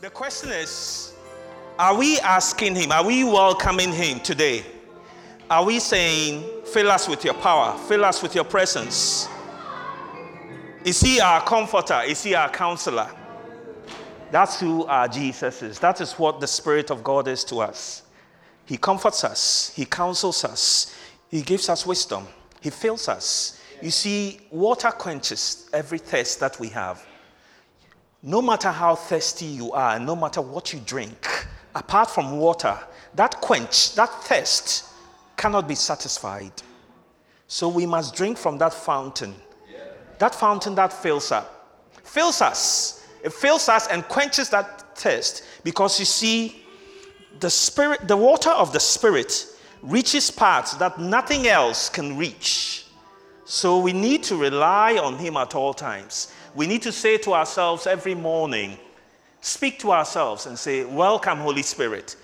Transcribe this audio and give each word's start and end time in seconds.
The 0.00 0.08
question 0.08 0.48
is 0.48 1.12
Are 1.78 1.94
we 1.94 2.18
asking 2.20 2.74
Him, 2.74 2.90
are 2.90 3.04
we 3.04 3.22
welcoming 3.22 3.92
Him 3.92 4.20
today? 4.20 4.64
Are 5.50 5.62
we 5.62 5.78
saying, 5.78 6.42
Fill 6.64 6.90
us 6.90 7.06
with 7.06 7.22
your 7.22 7.34
power, 7.34 7.76
fill 7.86 8.06
us 8.06 8.22
with 8.22 8.34
your 8.34 8.44
presence? 8.44 9.28
Is 10.86 11.02
He 11.02 11.20
our 11.20 11.42
comforter? 11.42 12.00
Is 12.06 12.22
He 12.22 12.34
our 12.34 12.48
counselor? 12.48 13.10
That's 14.30 14.58
who 14.58 14.86
our 14.86 15.06
Jesus 15.06 15.60
is. 15.62 15.78
That 15.80 16.00
is 16.00 16.14
what 16.14 16.40
the 16.40 16.46
Spirit 16.46 16.90
of 16.90 17.04
God 17.04 17.28
is 17.28 17.44
to 17.44 17.56
us. 17.56 18.02
He 18.64 18.78
comforts 18.78 19.22
us, 19.22 19.70
He 19.76 19.84
counsels 19.84 20.44
us, 20.44 20.96
He 21.28 21.42
gives 21.42 21.68
us 21.68 21.84
wisdom, 21.84 22.26
He 22.62 22.70
fills 22.70 23.06
us. 23.06 23.60
You 23.82 23.90
see, 23.90 24.40
water 24.50 24.92
quenches 24.92 25.68
every 25.74 25.98
thirst 25.98 26.40
that 26.40 26.58
we 26.58 26.68
have. 26.68 27.04
No 28.22 28.42
matter 28.42 28.70
how 28.70 28.94
thirsty 28.94 29.46
you 29.46 29.72
are, 29.72 29.98
no 29.98 30.14
matter 30.14 30.42
what 30.42 30.72
you 30.72 30.80
drink, 30.80 31.46
apart 31.74 32.10
from 32.10 32.38
water, 32.38 32.78
that 33.14 33.40
quench, 33.40 33.94
that 33.94 34.10
thirst 34.24 34.84
cannot 35.36 35.66
be 35.66 35.74
satisfied. 35.74 36.52
So 37.48 37.68
we 37.68 37.86
must 37.86 38.14
drink 38.14 38.36
from 38.36 38.58
that 38.58 38.74
fountain. 38.74 39.34
That 40.18 40.34
fountain 40.34 40.74
that 40.74 40.92
fills 40.92 41.32
up, 41.32 41.88
fills 42.04 42.42
us. 42.42 43.06
It 43.24 43.32
fills 43.32 43.68
us 43.70 43.86
and 43.88 44.06
quenches 44.06 44.50
that 44.50 44.96
thirst 44.96 45.44
because 45.64 45.98
you 45.98 46.04
see, 46.04 46.62
the 47.40 47.48
spirit, 47.48 48.06
the 48.06 48.16
water 48.16 48.50
of 48.50 48.72
the 48.72 48.80
spirit 48.80 49.46
reaches 49.82 50.30
parts 50.30 50.74
that 50.74 51.00
nothing 51.00 51.46
else 51.46 51.88
can 51.88 52.18
reach. 52.18 52.84
So 53.46 53.78
we 53.78 53.94
need 53.94 54.22
to 54.24 54.36
rely 54.36 54.98
on 54.98 55.16
Him 55.16 55.38
at 55.38 55.54
all 55.54 55.72
times. 55.72 56.32
We 56.54 56.66
need 56.66 56.82
to 56.82 56.92
say 56.92 57.16
to 57.18 57.34
ourselves 57.34 57.86
every 57.86 58.14
morning, 58.14 58.76
speak 59.40 59.78
to 59.80 59.92
ourselves 59.92 60.46
and 60.46 60.58
say, 60.58 60.84
Welcome, 60.84 61.38
Holy 61.38 61.62
Spirit. 61.62 62.16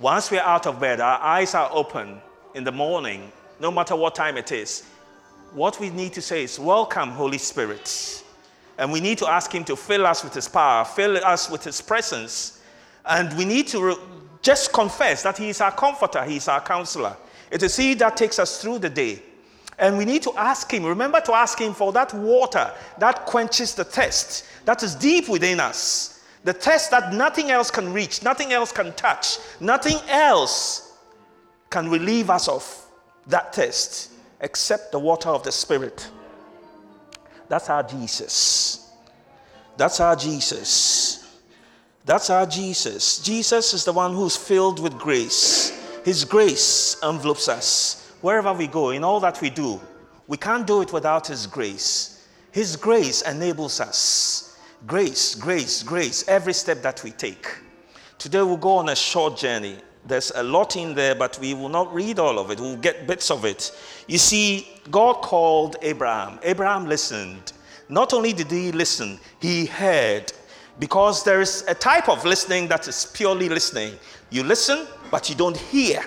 Once 0.00 0.30
we're 0.30 0.40
out 0.40 0.66
of 0.66 0.78
bed, 0.78 1.00
our 1.00 1.18
eyes 1.20 1.54
are 1.54 1.68
open 1.72 2.20
in 2.54 2.62
the 2.62 2.70
morning, 2.70 3.32
no 3.58 3.70
matter 3.70 3.96
what 3.96 4.14
time 4.14 4.36
it 4.36 4.52
is. 4.52 4.84
What 5.54 5.80
we 5.80 5.90
need 5.90 6.12
to 6.12 6.22
say 6.22 6.44
is, 6.44 6.58
Welcome, 6.58 7.10
Holy 7.10 7.38
Spirit. 7.38 8.22
And 8.78 8.92
we 8.92 9.00
need 9.00 9.18
to 9.18 9.26
ask 9.26 9.52
Him 9.52 9.64
to 9.64 9.74
fill 9.74 10.06
us 10.06 10.22
with 10.22 10.34
His 10.34 10.48
power, 10.48 10.84
fill 10.84 11.16
us 11.24 11.50
with 11.50 11.64
His 11.64 11.80
presence. 11.80 12.62
And 13.06 13.36
we 13.36 13.44
need 13.44 13.66
to 13.68 13.82
re- 13.82 13.96
just 14.40 14.72
confess 14.72 15.24
that 15.24 15.36
He 15.36 15.48
is 15.48 15.60
our 15.60 15.72
comforter, 15.72 16.24
He 16.24 16.36
is 16.36 16.46
our 16.46 16.60
counselor. 16.60 17.16
It 17.50 17.64
is 17.64 17.76
He 17.76 17.94
that 17.94 18.16
takes 18.16 18.38
us 18.38 18.62
through 18.62 18.78
the 18.78 18.90
day. 18.90 19.22
And 19.78 19.96
we 19.96 20.04
need 20.04 20.22
to 20.22 20.32
ask 20.36 20.70
Him, 20.72 20.84
remember 20.84 21.20
to 21.20 21.32
ask 21.32 21.60
Him 21.60 21.72
for 21.72 21.92
that 21.92 22.12
water 22.12 22.72
that 22.98 23.26
quenches 23.26 23.74
the 23.74 23.84
thirst 23.84 24.44
that 24.64 24.82
is 24.82 24.94
deep 24.94 25.28
within 25.28 25.60
us. 25.60 26.24
The 26.44 26.52
thirst 26.52 26.90
that 26.90 27.12
nothing 27.12 27.50
else 27.50 27.70
can 27.70 27.92
reach, 27.92 28.22
nothing 28.22 28.52
else 28.52 28.72
can 28.72 28.92
touch, 28.94 29.38
nothing 29.60 29.98
else 30.08 30.96
can 31.70 31.88
relieve 31.90 32.30
us 32.30 32.48
of 32.48 32.86
that 33.26 33.54
thirst 33.54 34.12
except 34.40 34.92
the 34.92 34.98
water 34.98 35.28
of 35.28 35.42
the 35.42 35.52
Spirit. 35.52 36.08
That's 37.48 37.70
our 37.70 37.82
Jesus. 37.82 38.92
That's 39.76 40.00
our 40.00 40.16
Jesus. 40.16 41.38
That's 42.04 42.30
our 42.30 42.46
Jesus. 42.46 43.18
Jesus 43.18 43.74
is 43.74 43.84
the 43.84 43.92
one 43.92 44.14
who's 44.14 44.36
filled 44.36 44.80
with 44.80 44.98
grace. 44.98 45.70
His 46.04 46.24
grace 46.24 46.96
envelopes 47.02 47.48
us 47.48 48.07
wherever 48.20 48.52
we 48.52 48.66
go, 48.66 48.90
in 48.90 49.04
all 49.04 49.20
that 49.20 49.40
we 49.40 49.50
do. 49.50 49.80
We 50.26 50.36
can't 50.36 50.66
do 50.66 50.82
it 50.82 50.92
without 50.92 51.26
His 51.26 51.46
grace. 51.46 52.26
His 52.52 52.76
grace 52.76 53.22
enables 53.22 53.80
us. 53.80 54.58
Grace, 54.86 55.34
grace, 55.34 55.82
grace, 55.82 56.26
every 56.28 56.52
step 56.52 56.82
that 56.82 57.02
we 57.02 57.10
take. 57.10 57.46
Today 58.18 58.42
we'll 58.42 58.56
go 58.56 58.76
on 58.76 58.88
a 58.88 58.96
short 58.96 59.36
journey. 59.36 59.76
There's 60.06 60.32
a 60.34 60.42
lot 60.42 60.76
in 60.76 60.94
there, 60.94 61.14
but 61.14 61.38
we 61.40 61.54
will 61.54 61.68
not 61.68 61.92
read 61.92 62.18
all 62.18 62.38
of 62.38 62.50
it. 62.50 62.60
We'll 62.60 62.76
get 62.76 63.06
bits 63.06 63.30
of 63.30 63.44
it. 63.44 63.72
You 64.06 64.18
see, 64.18 64.68
God 64.90 65.20
called 65.22 65.76
Abraham. 65.82 66.38
Abraham 66.42 66.86
listened. 66.88 67.52
Not 67.88 68.12
only 68.12 68.32
did 68.32 68.50
he 68.50 68.72
listen, 68.72 69.18
he 69.40 69.66
heard. 69.66 70.32
Because 70.78 71.24
there 71.24 71.40
is 71.40 71.64
a 71.68 71.74
type 71.74 72.08
of 72.08 72.24
listening 72.24 72.68
that 72.68 72.86
is 72.88 73.06
purely 73.12 73.48
listening. 73.48 73.94
You 74.30 74.44
listen, 74.44 74.86
but 75.10 75.28
you 75.28 75.34
don't 75.34 75.56
hear. 75.56 76.02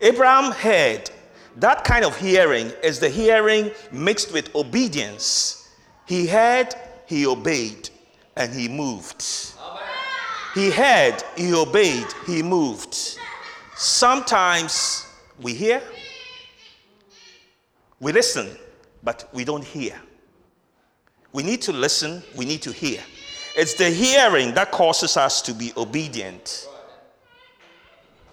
Abraham 0.00 0.52
heard. 0.52 1.10
That 1.56 1.84
kind 1.84 2.04
of 2.04 2.16
hearing 2.16 2.72
is 2.82 2.98
the 3.00 3.08
hearing 3.08 3.70
mixed 3.90 4.32
with 4.32 4.54
obedience. 4.54 5.68
He 6.06 6.26
heard, 6.26 6.74
he 7.06 7.26
obeyed, 7.26 7.90
and 8.36 8.52
he 8.54 8.68
moved. 8.68 9.24
He 10.54 10.70
heard, 10.70 11.22
he 11.36 11.54
obeyed, 11.54 12.06
he 12.26 12.42
moved. 12.42 12.96
Sometimes 13.76 15.06
we 15.40 15.54
hear, 15.54 15.82
we 18.00 18.12
listen, 18.12 18.56
but 19.02 19.28
we 19.32 19.44
don't 19.44 19.64
hear. 19.64 20.00
We 21.32 21.42
need 21.42 21.62
to 21.62 21.72
listen, 21.72 22.22
we 22.36 22.44
need 22.44 22.62
to 22.62 22.72
hear. 22.72 23.00
It's 23.56 23.74
the 23.74 23.90
hearing 23.90 24.54
that 24.54 24.70
causes 24.70 25.16
us 25.16 25.42
to 25.42 25.54
be 25.54 25.72
obedient. 25.76 26.68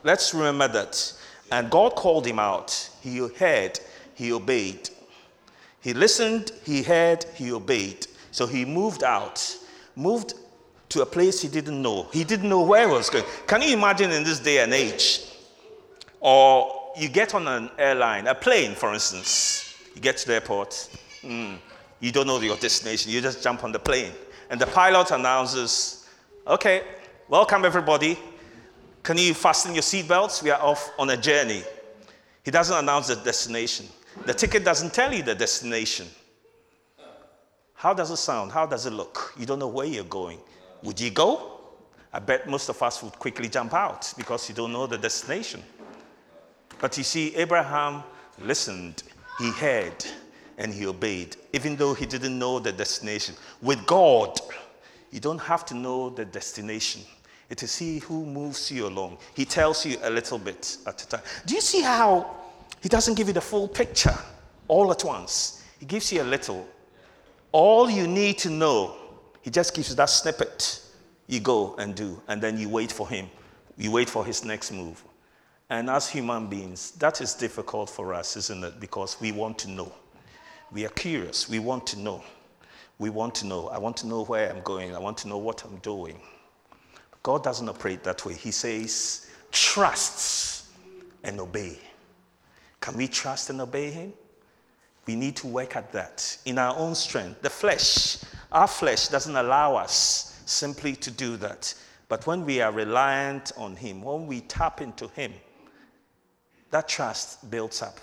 Let's 0.03 0.33
remember 0.33 0.67
that. 0.69 1.13
And 1.51 1.69
God 1.69 1.95
called 1.95 2.25
him 2.25 2.39
out. 2.39 2.89
He 3.01 3.17
heard, 3.17 3.79
he 4.15 4.31
obeyed. 4.33 4.89
He 5.81 5.93
listened, 5.93 6.51
he 6.65 6.83
heard, 6.83 7.23
he 7.35 7.51
obeyed. 7.51 8.07
So 8.31 8.45
he 8.45 8.65
moved 8.65 9.03
out, 9.03 9.57
moved 9.95 10.33
to 10.89 11.01
a 11.01 11.05
place 11.05 11.41
he 11.41 11.47
didn't 11.47 11.81
know. 11.81 12.07
He 12.11 12.23
didn't 12.23 12.49
know 12.49 12.63
where 12.63 12.87
he 12.87 12.93
was 12.93 13.09
going. 13.09 13.25
Can 13.45 13.61
you 13.61 13.73
imagine 13.73 14.11
in 14.11 14.23
this 14.23 14.39
day 14.39 14.59
and 14.59 14.73
age? 14.73 15.21
Or 16.19 16.91
you 16.97 17.09
get 17.09 17.35
on 17.35 17.47
an 17.47 17.69
airline, 17.77 18.27
a 18.27 18.35
plane, 18.35 18.73
for 18.73 18.93
instance. 18.93 19.75
You 19.95 20.01
get 20.01 20.17
to 20.17 20.27
the 20.27 20.35
airport, 20.35 20.89
mm, 21.21 21.57
you 21.99 22.11
don't 22.11 22.27
know 22.27 22.39
your 22.39 22.57
destination, 22.57 23.11
you 23.11 23.21
just 23.21 23.43
jump 23.43 23.63
on 23.63 23.71
the 23.71 23.79
plane. 23.79 24.11
And 24.49 24.59
the 24.59 24.67
pilot 24.67 25.11
announces, 25.11 26.07
okay, 26.45 26.83
welcome 27.27 27.65
everybody. 27.65 28.17
Can 29.07 29.17
you 29.17 29.33
fasten 29.33 29.73
your 29.73 29.83
seatbelts? 29.83 30.43
We 30.43 30.49
are 30.49 30.61
off 30.61 30.91
on 30.99 31.09
a 31.11 31.15
journey. 31.15 31.63
He 32.43 32.51
doesn't 32.51 32.75
announce 32.75 33.07
the 33.07 33.15
destination. 33.15 33.85
The 34.25 34.33
ticket 34.33 34.65
doesn't 34.65 34.93
tell 34.93 35.13
you 35.13 35.23
the 35.23 35.33
destination. 35.33 36.07
How 37.73 37.93
does 37.93 38.11
it 38.11 38.17
sound? 38.17 38.51
How 38.51 38.65
does 38.65 38.85
it 38.85 38.91
look? 38.91 39.33
You 39.39 39.45
don't 39.45 39.59
know 39.59 39.69
where 39.69 39.85
you're 39.85 40.03
going. 40.03 40.39
Would 40.83 40.99
you 40.99 41.09
go? 41.09 41.61
I 42.11 42.19
bet 42.19 42.49
most 42.49 42.67
of 42.67 42.83
us 42.83 43.01
would 43.01 43.17
quickly 43.17 43.47
jump 43.47 43.73
out 43.73 44.13
because 44.17 44.49
you 44.49 44.55
don't 44.55 44.73
know 44.73 44.87
the 44.87 44.97
destination. 44.97 45.63
But 46.81 46.97
you 46.97 47.05
see, 47.05 47.33
Abraham 47.37 48.03
listened, 48.41 49.03
he 49.39 49.51
heard, 49.51 50.05
and 50.57 50.73
he 50.73 50.85
obeyed, 50.85 51.37
even 51.53 51.77
though 51.77 51.93
he 51.93 52.05
didn't 52.05 52.37
know 52.37 52.59
the 52.59 52.73
destination. 52.73 53.35
With 53.61 53.85
God, 53.85 54.37
you 55.11 55.21
don't 55.21 55.39
have 55.39 55.65
to 55.67 55.75
know 55.75 56.09
the 56.09 56.25
destination. 56.25 57.03
It 57.49 57.63
is 57.63 57.77
He 57.77 57.99
who 57.99 58.25
moves 58.25 58.71
you 58.71 58.87
along. 58.87 59.17
He 59.35 59.45
tells 59.45 59.85
you 59.85 59.97
a 60.03 60.09
little 60.09 60.37
bit 60.37 60.77
at 60.85 61.01
a 61.01 61.07
time. 61.07 61.21
Do 61.45 61.55
you 61.55 61.61
see 61.61 61.81
how 61.81 62.35
He 62.81 62.89
doesn't 62.89 63.15
give 63.15 63.27
you 63.27 63.33
the 63.33 63.41
full 63.41 63.67
picture 63.67 64.15
all 64.67 64.91
at 64.91 65.03
once? 65.03 65.63
He 65.79 65.85
gives 65.85 66.11
you 66.11 66.21
a 66.21 66.23
little. 66.23 66.67
All 67.51 67.89
you 67.89 68.07
need 68.07 68.37
to 68.39 68.49
know, 68.49 68.95
He 69.41 69.49
just 69.49 69.73
gives 69.73 69.89
you 69.89 69.95
that 69.95 70.09
snippet. 70.09 70.81
You 71.27 71.39
go 71.39 71.75
and 71.75 71.95
do, 71.95 72.21
and 72.27 72.41
then 72.41 72.57
you 72.57 72.69
wait 72.69 72.91
for 72.91 73.07
Him. 73.07 73.29
You 73.77 73.91
wait 73.91 74.09
for 74.09 74.25
His 74.25 74.43
next 74.43 74.71
move. 74.71 75.03
And 75.69 75.89
as 75.89 76.09
human 76.09 76.47
beings, 76.47 76.91
that 76.91 77.19
is 77.21 77.33
difficult 77.33 77.89
for 77.89 78.13
us, 78.13 78.37
isn't 78.37 78.63
it? 78.63 78.79
Because 78.79 79.19
we 79.19 79.31
want 79.31 79.57
to 79.59 79.69
know. 79.69 79.91
We 80.71 80.85
are 80.85 80.89
curious. 80.89 81.49
We 81.49 81.59
want 81.59 81.85
to 81.87 81.99
know. 81.99 82.23
We 82.99 83.09
want 83.09 83.35
to 83.35 83.45
know. 83.45 83.67
I 83.67 83.77
want 83.77 83.97
to 83.97 84.07
know 84.07 84.23
where 84.23 84.49
I'm 84.49 84.61
going. 84.61 84.95
I 84.95 84.99
want 84.99 85.17
to 85.19 85.27
know 85.27 85.37
what 85.37 85.63
I'm 85.63 85.77
doing. 85.77 86.19
God 87.23 87.43
doesn't 87.43 87.67
operate 87.67 88.03
that 88.03 88.25
way. 88.25 88.33
He 88.33 88.51
says, 88.51 89.29
trust 89.51 90.65
and 91.23 91.39
obey. 91.39 91.77
Can 92.79 92.95
we 92.95 93.07
trust 93.07 93.49
and 93.49 93.61
obey 93.61 93.91
Him? 93.91 94.13
We 95.05 95.15
need 95.15 95.35
to 95.37 95.47
work 95.47 95.75
at 95.75 95.91
that 95.93 96.37
in 96.45 96.57
our 96.57 96.77
own 96.77 96.93
strength. 96.95 97.41
The 97.41 97.49
flesh, 97.49 98.17
our 98.51 98.67
flesh 98.67 99.07
doesn't 99.07 99.35
allow 99.35 99.75
us 99.75 100.41
simply 100.45 100.95
to 100.97 101.11
do 101.11 101.37
that. 101.37 101.73
But 102.09 102.25
when 102.27 102.45
we 102.45 102.61
are 102.61 102.71
reliant 102.71 103.51
on 103.57 103.75
Him, 103.75 104.01
when 104.01 104.27
we 104.27 104.41
tap 104.41 104.81
into 104.81 105.07
Him, 105.09 105.33
that 106.71 106.87
trust 106.87 107.49
builds 107.49 107.81
up. 107.81 107.99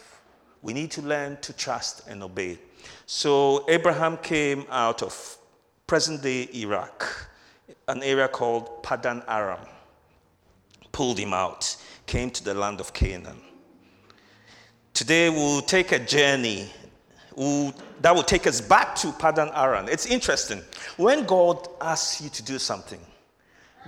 We 0.63 0.73
need 0.73 0.91
to 0.93 1.03
learn 1.03 1.39
to 1.43 1.53
trust 1.53 2.09
and 2.09 2.23
obey. 2.23 2.59
So 3.07 3.65
Abraham 3.69 4.17
came 4.19 4.65
out 4.71 5.03
of 5.03 5.39
present 5.87 6.23
day 6.23 6.49
Iraq, 6.55 7.29
an 7.89 8.03
area 8.03 8.29
called 8.29 8.83
Padan 8.83 9.23
Aram, 9.29 9.67
pulled 10.93 11.19
him 11.19 11.33
out, 11.33 11.77
came 12.07 12.31
to 12.31 12.45
the 12.45 12.55
land 12.55 12.81
of 12.81 12.93
Canaan. 12.93 13.41
Today 14.93 15.29
we'll 15.29 15.63
take 15.63 15.93
a 15.93 15.99
journey 15.99 16.71
we'll, 17.37 17.75
that 18.01 18.15
will 18.15 18.23
take 18.23 18.47
us 18.47 18.61
back 18.61 18.95
to 18.97 19.13
Padan 19.13 19.51
Aram. 19.55 19.89
It's 19.89 20.07
interesting. 20.07 20.63
When 20.97 21.25
God 21.25 21.69
asks 21.81 22.21
you 22.21 22.31
to 22.31 22.43
do 22.43 22.59
something, 22.59 23.01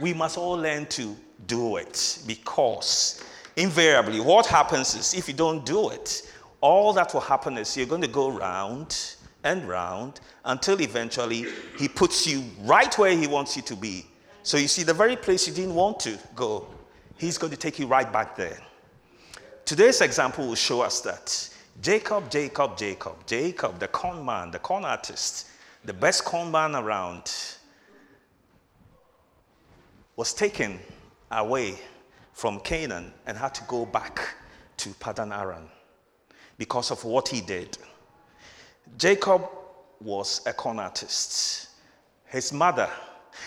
we 0.00 0.12
must 0.12 0.36
all 0.36 0.56
learn 0.56 0.86
to 0.86 1.16
do 1.46 1.76
it 1.76 2.18
because 2.26 3.22
invariably 3.56 4.20
what 4.20 4.46
happens 4.46 4.94
is 4.94 5.14
if 5.14 5.28
you 5.28 5.34
don't 5.34 5.64
do 5.64 5.90
it, 5.90 6.30
all 6.60 6.92
that 6.92 7.14
will 7.14 7.20
happen 7.20 7.56
is 7.58 7.76
you're 7.76 7.86
going 7.86 8.02
to 8.02 8.08
go 8.08 8.30
round 8.30 9.16
and 9.46 9.66
round 9.68 10.20
until 10.44 10.80
eventually 10.80 11.46
he 11.78 11.86
puts 11.88 12.26
you 12.26 12.44
right 12.62 12.98
where 12.98 13.16
he 13.16 13.28
wants 13.28 13.56
you 13.56 13.62
to 13.62 13.76
be. 13.76 14.04
So 14.42 14.56
you 14.56 14.66
see, 14.66 14.82
the 14.82 14.92
very 14.92 15.16
place 15.16 15.46
you 15.46 15.54
didn't 15.54 15.74
want 15.74 16.00
to 16.00 16.18
go, 16.34 16.66
he's 17.16 17.38
going 17.38 17.52
to 17.52 17.56
take 17.56 17.78
you 17.78 17.86
right 17.86 18.12
back 18.12 18.36
there. 18.36 18.58
Today's 19.64 20.00
example 20.00 20.48
will 20.48 20.56
show 20.56 20.80
us 20.80 21.00
that 21.02 21.48
Jacob, 21.80 22.28
Jacob, 22.28 22.76
Jacob, 22.76 23.24
Jacob, 23.26 23.78
the 23.78 23.88
con 23.88 24.24
man, 24.24 24.50
the 24.50 24.58
con 24.58 24.84
artist, 24.84 25.48
the 25.84 25.92
best 25.92 26.24
con 26.24 26.50
man 26.50 26.74
around, 26.74 27.32
was 30.16 30.34
taken 30.34 30.80
away 31.30 31.78
from 32.32 32.58
Canaan 32.60 33.12
and 33.26 33.38
had 33.38 33.54
to 33.54 33.62
go 33.64 33.86
back 33.86 34.34
to 34.78 34.90
Padan 34.94 35.32
Aram 35.32 35.68
because 36.58 36.90
of 36.90 37.04
what 37.04 37.28
he 37.28 37.40
did. 37.40 37.78
Jacob 38.98 39.48
was 40.00 40.42
a 40.46 40.52
con 40.52 40.78
artist. 40.78 41.68
His 42.26 42.52
mother, 42.52 42.88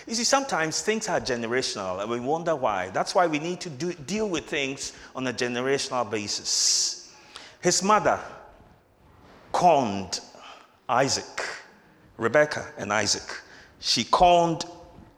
you 0.07 0.15
see, 0.15 0.23
sometimes 0.23 0.81
things 0.81 1.09
are 1.09 1.19
generational 1.19 2.01
and 2.01 2.09
we 2.09 2.19
wonder 2.19 2.55
why. 2.55 2.89
That's 2.89 3.13
why 3.13 3.27
we 3.27 3.39
need 3.39 3.59
to 3.61 3.69
do, 3.69 3.93
deal 3.93 4.29
with 4.29 4.45
things 4.45 4.93
on 5.15 5.27
a 5.27 5.33
generational 5.33 6.09
basis. 6.09 7.13
His 7.61 7.83
mother 7.83 8.19
conned 9.51 10.21
Isaac, 10.87 11.45
Rebecca 12.17 12.67
and 12.77 12.93
Isaac. 12.93 13.41
She 13.79 14.05
conned 14.05 14.65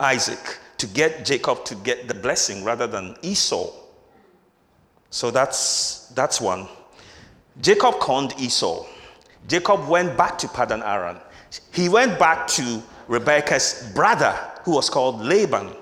Isaac 0.00 0.58
to 0.78 0.86
get 0.86 1.24
Jacob 1.24 1.64
to 1.66 1.74
get 1.76 2.08
the 2.08 2.14
blessing 2.14 2.64
rather 2.64 2.86
than 2.86 3.16
Esau. 3.22 3.70
So 5.10 5.30
that's, 5.30 6.08
that's 6.08 6.40
one. 6.40 6.66
Jacob 7.60 8.00
conned 8.00 8.34
Esau. 8.40 8.86
Jacob 9.48 9.88
went 9.88 10.16
back 10.16 10.38
to 10.38 10.48
Padan 10.48 10.82
Aram. 10.82 11.18
He 11.72 11.88
went 11.88 12.18
back 12.18 12.46
to 12.48 12.82
Rebecca's 13.08 13.90
brother, 13.94 14.32
who 14.64 14.72
was 14.72 14.88
called 14.88 15.20
Laban. 15.20 15.74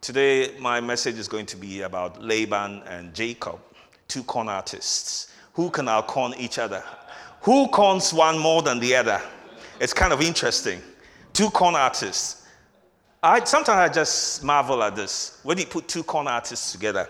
Today, 0.00 0.54
my 0.58 0.80
message 0.80 1.18
is 1.18 1.28
going 1.28 1.46
to 1.46 1.56
be 1.56 1.82
about 1.82 2.22
Laban 2.22 2.82
and 2.86 3.14
Jacob, 3.14 3.58
two 4.08 4.22
con 4.24 4.48
artists. 4.48 5.32
Who 5.54 5.70
can 5.70 5.88
outcon 5.88 6.34
each 6.38 6.58
other? 6.58 6.82
Who 7.42 7.68
cons 7.68 8.12
one 8.12 8.38
more 8.38 8.60
than 8.62 8.80
the 8.80 8.96
other? 8.96 9.20
It's 9.80 9.94
kind 9.94 10.12
of 10.12 10.20
interesting. 10.20 10.80
Two 11.32 11.50
con 11.50 11.74
artists. 11.74 12.46
I, 13.22 13.42
sometimes 13.44 13.90
I 13.90 13.92
just 13.92 14.44
marvel 14.44 14.82
at 14.82 14.94
this. 14.94 15.40
When 15.42 15.56
you 15.56 15.66
put 15.66 15.88
two 15.88 16.02
con 16.02 16.28
artists 16.28 16.72
together, 16.72 17.08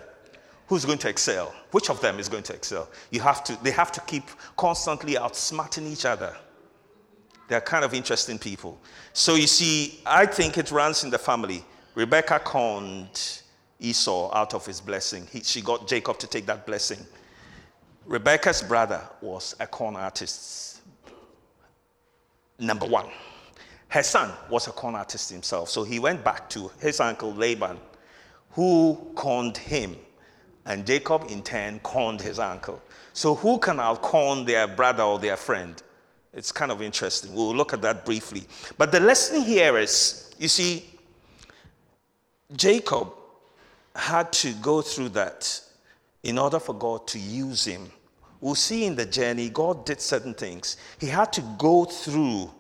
who's 0.75 0.85
going 0.85 0.99
to 0.99 1.09
excel? 1.09 1.55
Which 1.71 1.89
of 1.89 2.01
them 2.01 2.19
is 2.19 2.29
going 2.29 2.43
to 2.43 2.53
excel? 2.53 2.89
You 3.13 3.21
have 3.21 3.45
to, 3.45 3.57
they 3.63 3.71
have 3.71 3.93
to 3.93 4.01
keep 4.01 4.25
constantly 4.57 5.15
outsmarting 5.15 5.87
each 5.87 6.05
other. 6.05 6.35
They're 7.49 7.61
kind 7.61 7.85
of 7.85 7.95
interesting 7.95 8.41
people. 8.41 8.81
So 9.13 9.37
you 9.37 9.47
see, 9.47 10.01
I 10.05 10.27
think 10.27 10.59
it 10.59 10.73
runs 10.73 11.05
in 11.05 11.11
the 11.11 11.19
family. 11.19 11.65
Rebecca 11.95 12.41
conned 12.41 13.43
Esau 13.79 14.35
out 14.35 14.53
of 14.53 14.67
his 14.67 14.81
blessing. 14.81 15.29
He, 15.31 15.45
she 15.45 15.61
got 15.61 15.87
Jacob 15.87 16.19
to 16.19 16.27
take 16.27 16.45
that 16.47 16.67
blessing. 16.67 16.99
Rebecca's 18.05 18.61
brother 18.61 19.01
was 19.21 19.55
a 19.61 19.69
corn 19.69 19.95
artist. 19.95 20.81
Number 22.59 22.87
one. 22.87 23.07
Her 23.87 24.03
son 24.03 24.33
was 24.51 24.67
a 24.67 24.73
corn 24.73 24.97
artist 24.97 25.31
himself. 25.31 25.71
So 25.71 25.85
he 25.85 26.01
went 26.01 26.25
back 26.25 26.51
to 26.51 26.69
his 26.81 26.99
uncle 26.99 27.33
Laban, 27.33 27.79
who 28.51 29.13
conned 29.15 29.57
him 29.57 29.95
and 30.67 30.87
Jacob, 30.87 31.27
in 31.29 31.43
turn, 31.43 31.81
conned 31.83 32.21
his 32.21 32.39
uncle. 32.39 32.83
So, 33.13 33.35
who 33.35 33.59
can 33.59 33.79
outcon 33.79 34.45
their 34.45 34.67
brother 34.67 35.03
or 35.03 35.19
their 35.19 35.37
friend? 35.37 35.81
It's 36.33 36.51
kind 36.51 36.73
of 36.73 36.83
interesting. 36.83 37.35
We'll 37.35 37.55
look 37.55 37.73
at 37.73 37.83
that 37.83 38.05
briefly. 38.05 38.45
But 38.77 38.91
the 38.91 39.01
lesson 39.01 39.43
here 39.43 39.79
is 39.79 40.35
you 40.39 40.49
see, 40.49 40.85
Jacob 42.57 43.13
had 43.95 44.33
to 44.33 44.53
go 44.55 44.83
through 44.83 45.11
that 45.11 45.61
in 46.23 46.39
order 46.39 46.59
for 46.59 46.75
God 46.75 47.07
to 47.09 47.19
use 47.19 47.65
him. 47.65 47.91
We'll 48.41 48.55
see 48.55 48.85
in 48.85 48.97
the 48.97 49.07
journey, 49.07 49.49
God 49.49 49.87
did 49.87 50.01
certain 50.01 50.35
things. 50.35 50.77
He 50.99 51.07
had 51.07 51.33
to 51.35 51.41
go 51.57 51.85
through 51.85 52.51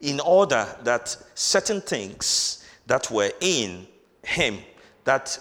in 0.00 0.20
order 0.20 0.66
that 0.84 1.16
certain 1.34 1.80
things 1.80 2.64
that 2.86 3.10
were 3.10 3.30
in 3.40 3.86
him 4.22 4.58
that 5.04 5.38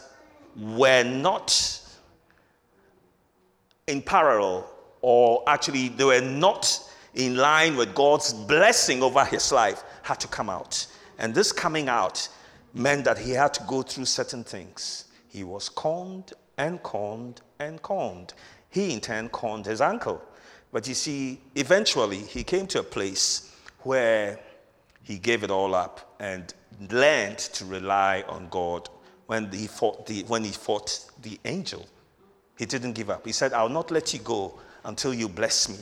were 0.57 1.03
not 1.03 1.68
in 3.89 4.01
parallel, 4.01 4.69
or 5.01 5.43
actually 5.47 5.89
they 5.89 6.03
were 6.03 6.21
not 6.21 6.79
in 7.15 7.35
line 7.35 7.75
with 7.75 7.93
God's 7.95 8.33
blessing 8.33 9.01
over 9.03 9.25
his 9.25 9.51
life, 9.51 9.83
had 10.03 10.19
to 10.19 10.27
come 10.27 10.49
out. 10.49 10.85
And 11.17 11.33
this 11.33 11.51
coming 11.51 11.89
out 11.89 12.29
meant 12.73 13.03
that 13.05 13.17
he 13.17 13.31
had 13.31 13.53
to 13.55 13.63
go 13.67 13.81
through 13.81 14.05
certain 14.05 14.43
things. 14.43 15.05
He 15.27 15.43
was 15.43 15.69
conned 15.69 16.33
and 16.57 16.81
conned 16.83 17.41
and 17.59 17.81
conned. 17.81 18.33
He 18.69 18.93
in 18.93 19.01
turn 19.01 19.29
conned 19.29 19.65
his 19.65 19.81
uncle. 19.81 20.21
But 20.71 20.87
you 20.87 20.93
see, 20.93 21.41
eventually 21.55 22.17
he 22.19 22.43
came 22.43 22.67
to 22.67 22.79
a 22.79 22.83
place 22.83 23.55
where 23.79 24.39
he 25.03 25.17
gave 25.17 25.43
it 25.43 25.49
all 25.49 25.73
up 25.73 26.15
and 26.19 26.53
learned 26.91 27.39
to 27.39 27.65
rely 27.65 28.23
on 28.27 28.47
God 28.49 28.87
when 29.25 29.51
he 29.51 29.67
fought 29.67 30.05
the, 30.05 30.23
when 30.23 30.43
he 30.43 30.51
fought 30.51 31.05
the 31.21 31.39
angel. 31.45 31.85
He 32.59 32.65
didn't 32.65 32.91
give 32.91 33.09
up. 33.09 33.25
He 33.25 33.31
said, 33.31 33.53
I'll 33.53 33.69
not 33.69 33.89
let 33.89 34.13
you 34.13 34.19
go 34.19 34.59
until 34.83 35.13
you 35.13 35.29
bless 35.29 35.69
me. 35.69 35.77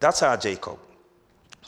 That's 0.00 0.24
our 0.24 0.36
Jacob. 0.36 0.76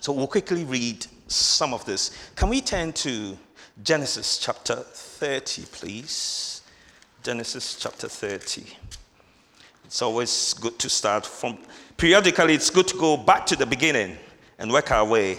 So 0.01 0.13
we'll 0.13 0.27
quickly 0.27 0.65
read 0.65 1.07
some 1.29 1.73
of 1.73 1.85
this. 1.85 2.11
Can 2.35 2.49
we 2.49 2.61
turn 2.61 2.93
to 2.95 3.39
Genesis 3.85 4.39
chapter 4.39 4.75
30, 4.75 5.63
please? 5.71 6.63
Genesis 7.23 7.77
chapter 7.77 8.09
30. 8.09 8.65
It's 9.85 10.03
always 10.03 10.53
good 10.55 10.77
to 10.81 10.91
start 10.91 11.25
from, 11.25 11.59
periodically, 11.97 12.55
it's 12.55 12.71
good 12.71 12.89
to 12.89 12.99
go 12.99 13.17
back 13.17 13.47
to 13.47 13.55
the 13.55 13.67
beginning 13.67 14.17
and 14.59 14.73
work 14.73 14.91
our 14.91 15.05
way. 15.05 15.39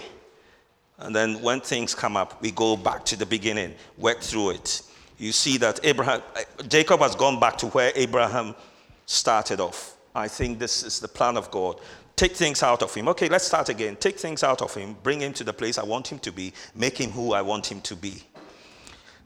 And 0.96 1.14
then 1.14 1.42
when 1.42 1.60
things 1.60 1.94
come 1.94 2.16
up, 2.16 2.40
we 2.40 2.52
go 2.52 2.74
back 2.74 3.04
to 3.04 3.16
the 3.16 3.26
beginning, 3.26 3.74
work 3.98 4.22
through 4.22 4.52
it 4.52 4.82
you 5.18 5.32
see 5.32 5.58
that 5.58 5.80
Abraham, 5.82 6.22
Jacob 6.68 7.00
has 7.00 7.14
gone 7.14 7.40
back 7.40 7.58
to 7.58 7.66
where 7.68 7.92
Abraham 7.94 8.54
started 9.06 9.60
off. 9.60 9.96
I 10.14 10.28
think 10.28 10.58
this 10.58 10.82
is 10.82 11.00
the 11.00 11.08
plan 11.08 11.36
of 11.36 11.50
God. 11.50 11.80
Take 12.16 12.34
things 12.34 12.62
out 12.62 12.82
of 12.82 12.94
him. 12.94 13.08
Okay, 13.08 13.28
let's 13.28 13.44
start 13.44 13.68
again. 13.68 13.96
Take 13.96 14.18
things 14.18 14.42
out 14.42 14.62
of 14.62 14.74
him, 14.74 14.96
bring 15.02 15.20
him 15.20 15.32
to 15.34 15.44
the 15.44 15.52
place 15.52 15.78
I 15.78 15.84
want 15.84 16.10
him 16.10 16.18
to 16.20 16.32
be, 16.32 16.52
make 16.74 16.98
him 16.98 17.10
who 17.10 17.32
I 17.32 17.42
want 17.42 17.70
him 17.70 17.80
to 17.82 17.96
be. 17.96 18.24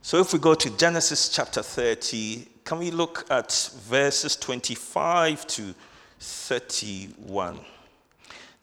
So 0.01 0.19
if 0.19 0.33
we 0.33 0.39
go 0.39 0.53
to 0.53 0.77
Genesis 0.77 1.29
chapter 1.29 1.63
30, 1.63 2.47
can 2.65 2.79
we 2.79 2.91
look 2.91 3.25
at 3.29 3.51
verses 3.87 4.35
25 4.35 5.47
to 5.47 5.73
31? 6.19 7.59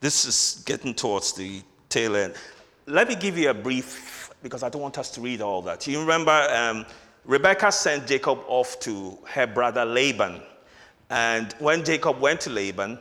This 0.01 0.25
is 0.25 0.63
getting 0.65 0.95
towards 0.95 1.33
the 1.33 1.63
tail 1.89 2.17
end. 2.17 2.35
Let 2.87 3.09
me 3.09 3.15
give 3.15 3.37
you 3.37 3.51
a 3.51 3.55
brief, 3.55 4.31
because 4.43 4.63
I 4.63 4.69
don't 4.69 4.83
want 4.83 4.99
us 4.99 5.11
to 5.13 5.21
read 5.21 5.41
all 5.41 5.63
that. 5.63 5.87
You 5.87 6.01
remember 6.01 6.31
um, 6.31 6.87
Rebecca 7.25 7.71
sent 7.71 8.07
Jacob 8.07 8.41
off 8.47 8.81
to 8.81 9.19
her 9.27 9.47
brother 9.47 9.85
Laban. 9.85 10.41
And 11.11 11.53
when 11.59 11.85
Jacob 11.85 12.21
went 12.21 12.41
to 12.43 12.50
Laban, 12.50 12.99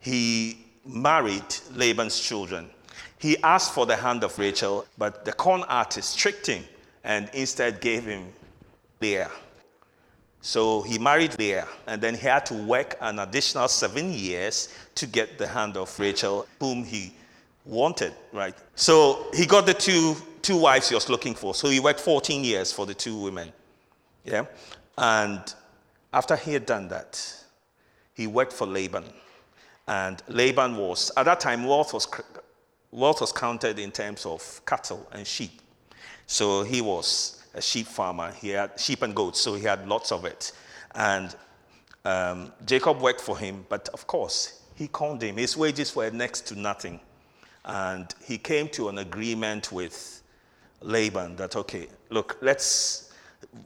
he 0.00 0.58
married 0.84 1.44
Laban's 1.74 2.18
children. 2.18 2.70
He 3.18 3.36
asked 3.42 3.74
for 3.74 3.84
the 3.84 3.96
hand 3.96 4.24
of 4.24 4.38
Rachel, 4.38 4.86
but 4.96 5.24
the 5.24 5.32
corn 5.32 5.64
artist 5.64 6.18
tricked 6.18 6.46
him 6.46 6.64
and 7.04 7.28
instead 7.34 7.80
gave 7.80 8.04
him 8.04 8.32
Leah. 9.00 9.30
So 10.40 10.82
he 10.82 10.98
married 10.98 11.36
Leah, 11.38 11.66
and 11.86 12.00
then 12.00 12.14
he 12.14 12.26
had 12.26 12.46
to 12.46 12.54
work 12.54 12.96
an 13.00 13.18
additional 13.18 13.66
seven 13.66 14.12
years 14.12 14.72
to 14.94 15.06
get 15.06 15.36
the 15.36 15.48
hand 15.48 15.76
of 15.76 15.98
Rachel, 15.98 16.46
whom 16.60 16.84
he 16.84 17.12
wanted, 17.68 18.14
right? 18.32 18.54
So 18.74 19.26
he 19.34 19.46
got 19.46 19.66
the 19.66 19.74
two, 19.74 20.16
two 20.42 20.56
wives 20.56 20.88
he 20.88 20.94
was 20.94 21.08
looking 21.08 21.34
for. 21.34 21.54
So 21.54 21.68
he 21.68 21.78
worked 21.78 22.00
14 22.00 22.42
years 22.42 22.72
for 22.72 22.86
the 22.86 22.94
two 22.94 23.16
women. 23.16 23.52
Yeah? 24.24 24.46
And 24.96 25.42
after 26.12 26.34
he 26.34 26.54
had 26.54 26.66
done 26.66 26.88
that, 26.88 27.44
he 28.14 28.26
worked 28.26 28.52
for 28.52 28.66
Laban. 28.66 29.04
And 29.86 30.22
Laban 30.28 30.76
was, 30.76 31.12
at 31.16 31.24
that 31.26 31.40
time, 31.40 31.64
wealth 31.64 31.94
was, 31.94 32.08
wealth 32.90 33.20
was 33.20 33.32
counted 33.32 33.78
in 33.78 33.92
terms 33.92 34.26
of 34.26 34.60
cattle 34.66 35.06
and 35.12 35.26
sheep. 35.26 35.60
So 36.26 36.62
he 36.62 36.80
was 36.80 37.42
a 37.54 37.62
sheep 37.62 37.86
farmer. 37.86 38.32
He 38.32 38.50
had 38.50 38.78
sheep 38.78 39.02
and 39.02 39.14
goats, 39.14 39.40
so 39.40 39.54
he 39.54 39.64
had 39.64 39.86
lots 39.88 40.12
of 40.12 40.24
it. 40.24 40.52
And 40.94 41.34
um, 42.04 42.52
Jacob 42.66 43.00
worked 43.00 43.20
for 43.20 43.38
him, 43.38 43.64
but 43.68 43.88
of 43.90 44.06
course, 44.06 44.62
he 44.74 44.88
conned 44.88 45.22
him. 45.22 45.36
His 45.36 45.56
wages 45.56 45.94
were 45.94 46.10
next 46.10 46.46
to 46.48 46.58
nothing. 46.58 47.00
And 47.68 48.12
he 48.24 48.38
came 48.38 48.68
to 48.70 48.88
an 48.88 48.98
agreement 48.98 49.70
with 49.70 50.22
Laban 50.80 51.36
that, 51.36 51.54
okay, 51.54 51.86
look, 52.08 52.38
let's, 52.40 53.12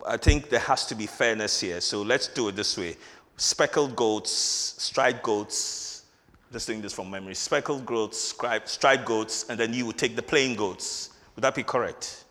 I 0.04 0.16
think 0.16 0.50
there 0.50 0.60
has 0.60 0.86
to 0.86 0.96
be 0.96 1.06
fairness 1.06 1.60
here. 1.60 1.80
So 1.80 2.02
let's 2.02 2.26
do 2.26 2.48
it 2.48 2.56
this 2.56 2.76
way 2.76 2.96
speckled 3.36 3.94
goats, 3.94 4.30
striped 4.30 5.22
goats, 5.22 6.04
just 6.50 6.66
doing 6.66 6.82
this 6.82 6.92
from 6.92 7.10
memory, 7.10 7.34
speckled 7.34 7.86
goats, 7.86 8.34
striped 8.64 9.04
goats, 9.04 9.48
and 9.48 9.58
then 9.58 9.72
you 9.72 9.86
would 9.86 9.98
take 9.98 10.16
the 10.16 10.22
plain 10.22 10.56
goats. 10.56 11.10
Would 11.36 11.42
that 11.42 11.54
be 11.54 11.62
correct? 11.62 12.24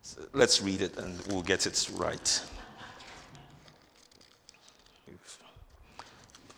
So 0.00 0.22
let's 0.32 0.62
read 0.62 0.80
it 0.80 0.96
and 0.96 1.20
we'll 1.28 1.42
get 1.42 1.66
it 1.66 1.90
right. 1.94 2.42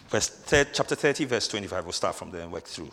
Verse, 0.08 0.44
chapter 0.72 0.94
30, 0.94 1.24
verse 1.24 1.48
25. 1.48 1.84
We'll 1.84 1.92
start 1.92 2.14
from 2.14 2.30
there 2.30 2.42
and 2.42 2.52
work 2.52 2.64
through. 2.64 2.90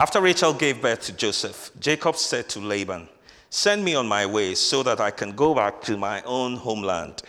After 0.00 0.22
Rachel 0.22 0.54
gave 0.54 0.80
birth 0.80 1.02
to 1.02 1.12
Joseph, 1.12 1.72
Jacob 1.78 2.16
said 2.16 2.48
to 2.48 2.58
Laban, 2.58 3.06
Send 3.50 3.84
me 3.84 3.94
on 3.94 4.08
my 4.08 4.24
way 4.24 4.54
so 4.54 4.82
that 4.82 4.98
I 4.98 5.10
can 5.10 5.32
go 5.32 5.54
back 5.54 5.82
to 5.82 5.98
my 5.98 6.22
own 6.22 6.56
homeland. 6.56 7.20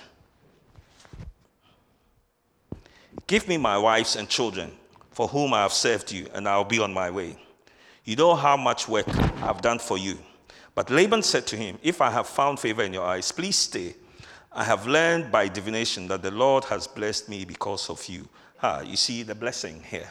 Give 3.27 3.45
me 3.49 3.57
my 3.57 3.77
wives 3.77 4.15
and 4.15 4.29
children, 4.29 4.71
for 5.09 5.27
whom 5.27 5.53
I 5.53 5.63
have 5.63 5.73
served 5.73 6.13
you, 6.13 6.27
and 6.33 6.47
I'll 6.47 6.63
be 6.63 6.79
on 6.79 6.93
my 6.93 7.11
way. 7.11 7.35
You 8.05 8.15
know 8.15 8.35
how 8.35 8.55
much 8.55 8.87
work 8.87 9.09
I've 9.43 9.61
done 9.61 9.79
for 9.79 9.97
you. 9.97 10.17
But 10.73 10.89
Laban 10.89 11.23
said 11.23 11.45
to 11.47 11.57
him, 11.57 11.77
If 11.83 11.99
I 11.99 12.09
have 12.09 12.27
found 12.27 12.57
favor 12.57 12.83
in 12.83 12.93
your 12.93 13.05
eyes, 13.05 13.33
please 13.33 13.57
stay. 13.57 13.95
I 14.49 14.63
have 14.63 14.87
learned 14.87 15.29
by 15.29 15.49
divination 15.49 16.07
that 16.07 16.21
the 16.21 16.31
Lord 16.31 16.63
has 16.65 16.87
blessed 16.87 17.27
me 17.27 17.43
because 17.43 17.89
of 17.89 18.07
you. 18.07 18.29
Ah, 18.63 18.79
you 18.79 18.95
see 18.95 19.23
the 19.23 19.35
blessing 19.35 19.83
here. 19.83 20.09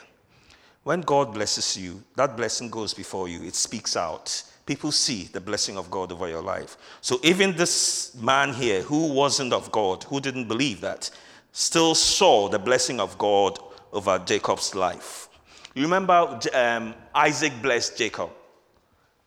When 0.82 1.02
God 1.02 1.34
blesses 1.34 1.76
you, 1.76 2.02
that 2.16 2.36
blessing 2.36 2.70
goes 2.70 2.94
before 2.94 3.28
you, 3.28 3.42
it 3.42 3.54
speaks 3.54 3.96
out. 3.96 4.42
People 4.64 4.92
see 4.92 5.24
the 5.24 5.40
blessing 5.40 5.76
of 5.76 5.90
God 5.90 6.10
over 6.10 6.28
your 6.28 6.42
life. 6.42 6.76
So 7.00 7.20
even 7.22 7.54
this 7.56 8.14
man 8.20 8.54
here 8.54 8.82
who 8.82 9.12
wasn't 9.12 9.52
of 9.52 9.70
God, 9.72 10.04
who 10.04 10.20
didn't 10.20 10.48
believe 10.48 10.80
that, 10.80 11.10
still 11.52 11.94
saw 11.94 12.48
the 12.48 12.58
blessing 12.58 12.98
of 12.98 13.18
God 13.18 13.58
over 13.92 14.18
Jacob's 14.20 14.74
life. 14.74 15.28
You 15.74 15.82
remember 15.82 16.40
um, 16.54 16.94
Isaac 17.14 17.52
blessed 17.60 17.98
Jacob. 17.98 18.30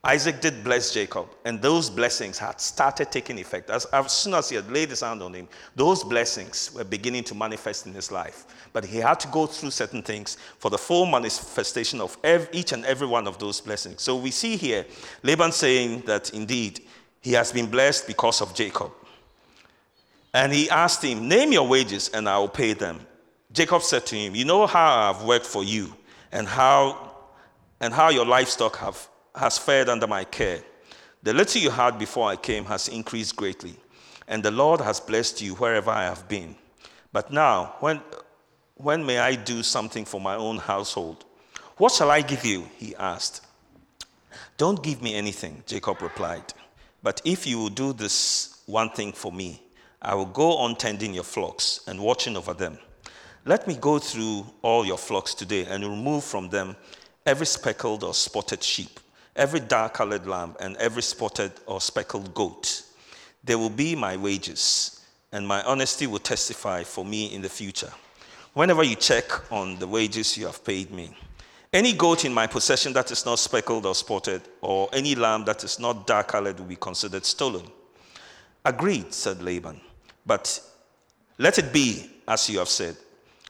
Isaac 0.06 0.42
did 0.42 0.66
bless 0.66 0.94
Jacob, 0.94 1.30
and 1.46 1.62
those 1.62 1.90
blessings 1.90 2.38
had 2.38 2.60
started 2.60 3.10
taking 3.10 3.40
effect. 3.40 3.70
As, 3.70 3.86
as, 3.86 4.12
soon 4.12 4.34
as 4.34 4.50
he 4.50 4.58
had 4.58 4.70
laid 4.70 4.90
his 4.90 5.00
hand 5.00 5.24
on 5.24 5.34
him, 5.34 5.48
those 5.78 6.04
blessings 6.04 6.74
were 6.76 6.84
beginning 6.84 7.24
to 7.24 7.36
manifest 7.36 7.86
in 7.86 7.94
his 7.94 8.12
life. 8.12 8.68
But 8.74 8.84
he 8.84 8.98
had 8.98 9.18
to 9.22 9.30
go 9.30 9.46
through 9.48 9.72
certain 9.72 10.02
things 10.04 10.36
for 10.60 10.70
the 10.70 10.78
full 10.78 11.06
manifestation 11.06 12.02
of 12.02 12.18
each 12.52 12.74
and 12.74 12.84
every 12.84 13.08
one 13.08 13.28
of 13.28 13.40
those 13.40 13.62
blessings. 13.62 14.02
So 14.02 14.18
we 14.18 14.32
see 14.32 14.58
here 14.58 14.86
Laban 15.24 15.54
saying 15.54 16.02
that 16.02 16.32
indeed 16.32 16.82
he 17.22 17.32
has 17.32 17.54
been 17.54 17.68
blessed 17.68 18.06
because 18.06 18.42
of 18.42 18.54
Jacob. 18.54 18.92
And 20.34 20.52
he 20.52 20.70
asked 20.70 21.02
him, 21.02 21.30
Name 21.30 21.54
your 21.54 21.66
wages, 21.66 22.10
and 22.10 22.28
I 22.28 22.38
will 22.40 22.50
pay 22.50 22.74
them. 22.74 23.00
Jacob 23.54 23.82
said 23.84 24.06
to 24.08 24.16
him, 24.18 24.36
You 24.36 24.44
know 24.44 24.68
how 24.68 25.12
I've 25.12 25.24
worked 25.24 25.46
for 25.46 25.64
you, 25.64 25.96
and 26.34 26.46
how, 26.46 27.14
and 27.80 27.94
how 27.94 28.10
your 28.10 28.26
livestock 28.26 28.76
have 28.78 29.08
has 29.36 29.58
fared 29.58 29.90
under 29.90 30.08
my 30.08 30.24
care. 30.24 30.62
The 31.24 31.34
little 31.34 31.62
you 31.62 31.70
had 31.70 31.98
before 31.98 32.30
I 32.30 32.36
came 32.36 32.66
has 32.66 32.88
increased 32.88 33.36
greatly, 33.36 33.76
and 34.28 34.44
the 34.44 34.52
Lord 34.52 34.82
has 34.82 35.00
blessed 35.00 35.42
you 35.42 35.56
wherever 35.56 35.90
I 35.90 36.04
have 36.04 36.28
been. 36.28 36.56
But 37.12 37.32
now, 37.32 37.76
when, 37.80 38.02
when 38.76 39.06
may 39.06 39.20
I 39.20 39.36
do 39.36 39.64
something 39.64 40.06
for 40.06 40.20
my 40.20 40.36
own 40.36 40.58
household? 40.58 41.26
What 41.78 41.92
shall 41.92 42.12
I 42.12 42.22
give 42.22 42.46
you? 42.46 42.68
He 42.78 42.96
asked. 42.96 43.46
Don't 44.58 44.84
give 44.84 45.02
me 45.02 45.16
anything, 45.16 45.64
Jacob 45.66 46.02
replied. 46.02 46.54
But 47.02 47.22
if 47.26 47.48
you 47.48 47.58
will 47.58 47.70
do 47.70 47.94
this 47.94 48.62
one 48.66 48.90
thing 48.92 49.12
for 49.12 49.32
me, 49.32 49.62
I 50.02 50.16
will 50.16 50.26
go 50.26 50.58
on 50.58 50.76
tending 50.76 51.14
your 51.14 51.24
flocks 51.24 51.82
and 51.88 52.00
watching 52.00 52.38
over 52.38 52.54
them. 52.54 52.78
Let 53.46 53.68
me 53.68 53.76
go 53.76 54.00
through 54.00 54.46
all 54.62 54.86
your 54.86 54.98
flocks 54.98 55.34
today 55.34 55.66
and 55.66 55.84
remove 55.84 56.24
from 56.24 56.50
them 56.50 56.76
every 57.26 57.46
speckled 57.46 58.04
or 58.04 58.14
spotted 58.14 58.64
sheep 58.64 59.00
every 59.36 59.60
dark 59.60 59.96
colored 59.96 60.28
lamb, 60.28 60.56
and 60.60 60.78
every 60.78 61.02
spotted 61.02 61.52
or 61.66 61.82
speckled 61.82 62.34
goat. 62.34 62.84
They 63.44 63.56
will 63.56 63.70
be 63.70 63.96
my 63.96 64.16
wages, 64.18 65.02
and 65.32 65.48
my 65.48 65.62
honesty 65.64 66.08
will 66.08 66.20
testify 66.20 66.84
for 66.84 67.04
me 67.04 67.34
in 67.34 67.42
the 67.42 67.50
future. 67.50 67.92
Whenever 68.54 68.84
you 68.84 68.96
check 68.96 69.52
on 69.52 69.80
the 69.80 69.88
wages 69.88 70.38
you 70.38 70.46
have 70.46 70.64
paid 70.64 70.92
me, 70.92 71.16
any 71.72 71.94
goat 71.94 72.24
in 72.24 72.34
my 72.34 72.46
possession 72.46 72.94
that 72.94 73.10
is 73.10 73.26
not 73.26 73.40
speckled 73.40 73.86
or 73.86 73.96
spotted, 73.96 74.44
or 74.62 74.88
any 74.94 75.16
lamb 75.16 75.44
that 75.46 75.64
is 75.64 75.80
not 75.80 76.06
dark 76.06 76.28
colored 76.28 76.60
will 76.60 76.68
be 76.68 76.76
considered 76.76 77.26
stolen. 77.26 77.66
Agreed, 78.64 79.12
said 79.14 79.42
Laban. 79.42 79.82
But 80.26 80.62
let 81.40 81.58
it 81.58 81.74
be 81.74 82.12
as 82.28 82.50
you 82.50 82.60
have 82.60 82.70
said. 82.70 82.96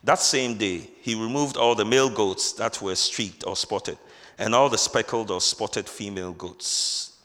That 0.03 0.19
same 0.19 0.57
day, 0.57 0.89
he 1.01 1.15
removed 1.15 1.57
all 1.57 1.75
the 1.75 1.85
male 1.85 2.09
goats 2.09 2.53
that 2.53 2.81
were 2.81 2.95
streaked 2.95 3.45
or 3.45 3.55
spotted 3.55 3.97
and 4.37 4.53
all 4.55 4.69
the 4.69 4.77
speckled 4.77 5.31
or 5.31 5.41
spotted 5.41 5.87
female 5.87 6.33
goats, 6.33 7.17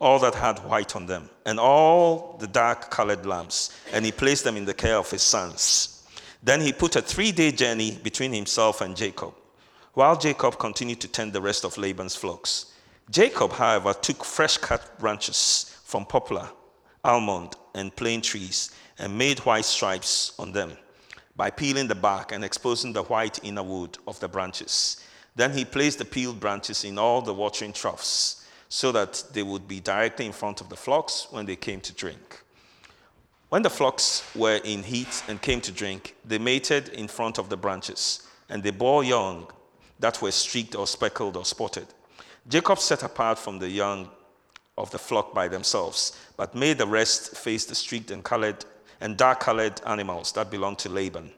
all 0.00 0.18
that 0.18 0.34
had 0.34 0.58
white 0.60 0.96
on 0.96 1.06
them, 1.06 1.28
and 1.46 1.58
all 1.58 2.36
the 2.38 2.46
dark 2.46 2.90
colored 2.90 3.24
lambs, 3.26 3.70
and 3.92 4.04
he 4.04 4.12
placed 4.12 4.44
them 4.44 4.56
in 4.56 4.64
the 4.64 4.74
care 4.74 4.96
of 4.96 5.10
his 5.10 5.22
sons. 5.22 6.06
Then 6.42 6.60
he 6.60 6.72
put 6.72 6.96
a 6.96 7.02
three 7.02 7.32
day 7.32 7.52
journey 7.52 7.98
between 8.02 8.32
himself 8.32 8.80
and 8.80 8.96
Jacob, 8.96 9.34
while 9.94 10.16
Jacob 10.16 10.58
continued 10.58 11.00
to 11.00 11.08
tend 11.08 11.32
the 11.32 11.40
rest 11.40 11.64
of 11.64 11.78
Laban's 11.78 12.16
flocks. 12.16 12.72
Jacob, 13.10 13.52
however, 13.52 13.92
took 13.92 14.24
fresh 14.24 14.56
cut 14.56 14.98
branches 14.98 15.76
from 15.84 16.06
poplar, 16.06 16.48
almond, 17.04 17.54
and 17.74 17.94
plane 17.94 18.22
trees 18.22 18.70
and 18.98 19.16
made 19.16 19.40
white 19.40 19.64
stripes 19.64 20.32
on 20.38 20.52
them 20.52 20.76
by 21.36 21.50
peeling 21.50 21.88
the 21.88 21.94
bark 21.94 22.32
and 22.32 22.44
exposing 22.44 22.92
the 22.92 23.02
white 23.04 23.40
inner 23.42 23.62
wood 23.62 23.98
of 24.06 24.18
the 24.20 24.28
branches. 24.28 25.01
Then 25.34 25.52
he 25.52 25.64
placed 25.64 25.98
the 25.98 26.04
peeled 26.04 26.40
branches 26.40 26.84
in 26.84 26.98
all 26.98 27.22
the 27.22 27.34
watering 27.34 27.72
troughs 27.72 28.44
so 28.68 28.92
that 28.92 29.24
they 29.32 29.42
would 29.42 29.68
be 29.68 29.80
directly 29.80 30.26
in 30.26 30.32
front 30.32 30.60
of 30.60 30.68
the 30.68 30.76
flocks 30.76 31.26
when 31.30 31.46
they 31.46 31.56
came 31.56 31.80
to 31.80 31.92
drink. 31.92 32.42
When 33.48 33.62
the 33.62 33.70
flocks 33.70 34.24
were 34.34 34.60
in 34.64 34.82
heat 34.82 35.22
and 35.28 35.40
came 35.40 35.60
to 35.60 35.72
drink, 35.72 36.16
they 36.24 36.38
mated 36.38 36.88
in 36.88 37.06
front 37.06 37.38
of 37.38 37.50
the 37.50 37.56
branches, 37.56 38.26
and 38.48 38.62
they 38.62 38.70
bore 38.70 39.04
young 39.04 39.46
that 40.00 40.22
were 40.22 40.30
streaked 40.30 40.74
or 40.74 40.86
speckled 40.86 41.36
or 41.36 41.44
spotted. 41.44 41.86
Jacob 42.48 42.78
set 42.78 43.02
apart 43.02 43.38
from 43.38 43.58
the 43.58 43.68
young 43.68 44.08
of 44.78 44.90
the 44.90 44.98
flock 44.98 45.34
by 45.34 45.48
themselves, 45.48 46.16
but 46.36 46.54
made 46.54 46.78
the 46.78 46.86
rest 46.86 47.36
face 47.36 47.66
the 47.66 47.74
streaked 47.74 48.10
and 48.10 48.24
colored 48.24 48.64
and 49.02 49.16
dark 49.16 49.40
colored 49.40 49.80
animals 49.84 50.32
that 50.32 50.50
belonged 50.50 50.78
to 50.78 50.88
Laban. 50.88 51.30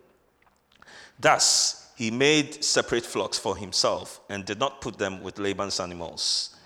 Thus, 1.19 1.84
he 1.97 2.11
made 2.11 2.65
separate 2.65 3.05
flocks 3.05 3.39
for 3.39 3.57
himself 3.57 4.21
and 4.29 4.45
did 4.45 4.59
not 4.59 4.81
put 4.81 4.99
them 4.99 5.23
with 5.23 5.39
Laban's 5.39 5.81
animals. 5.81 6.57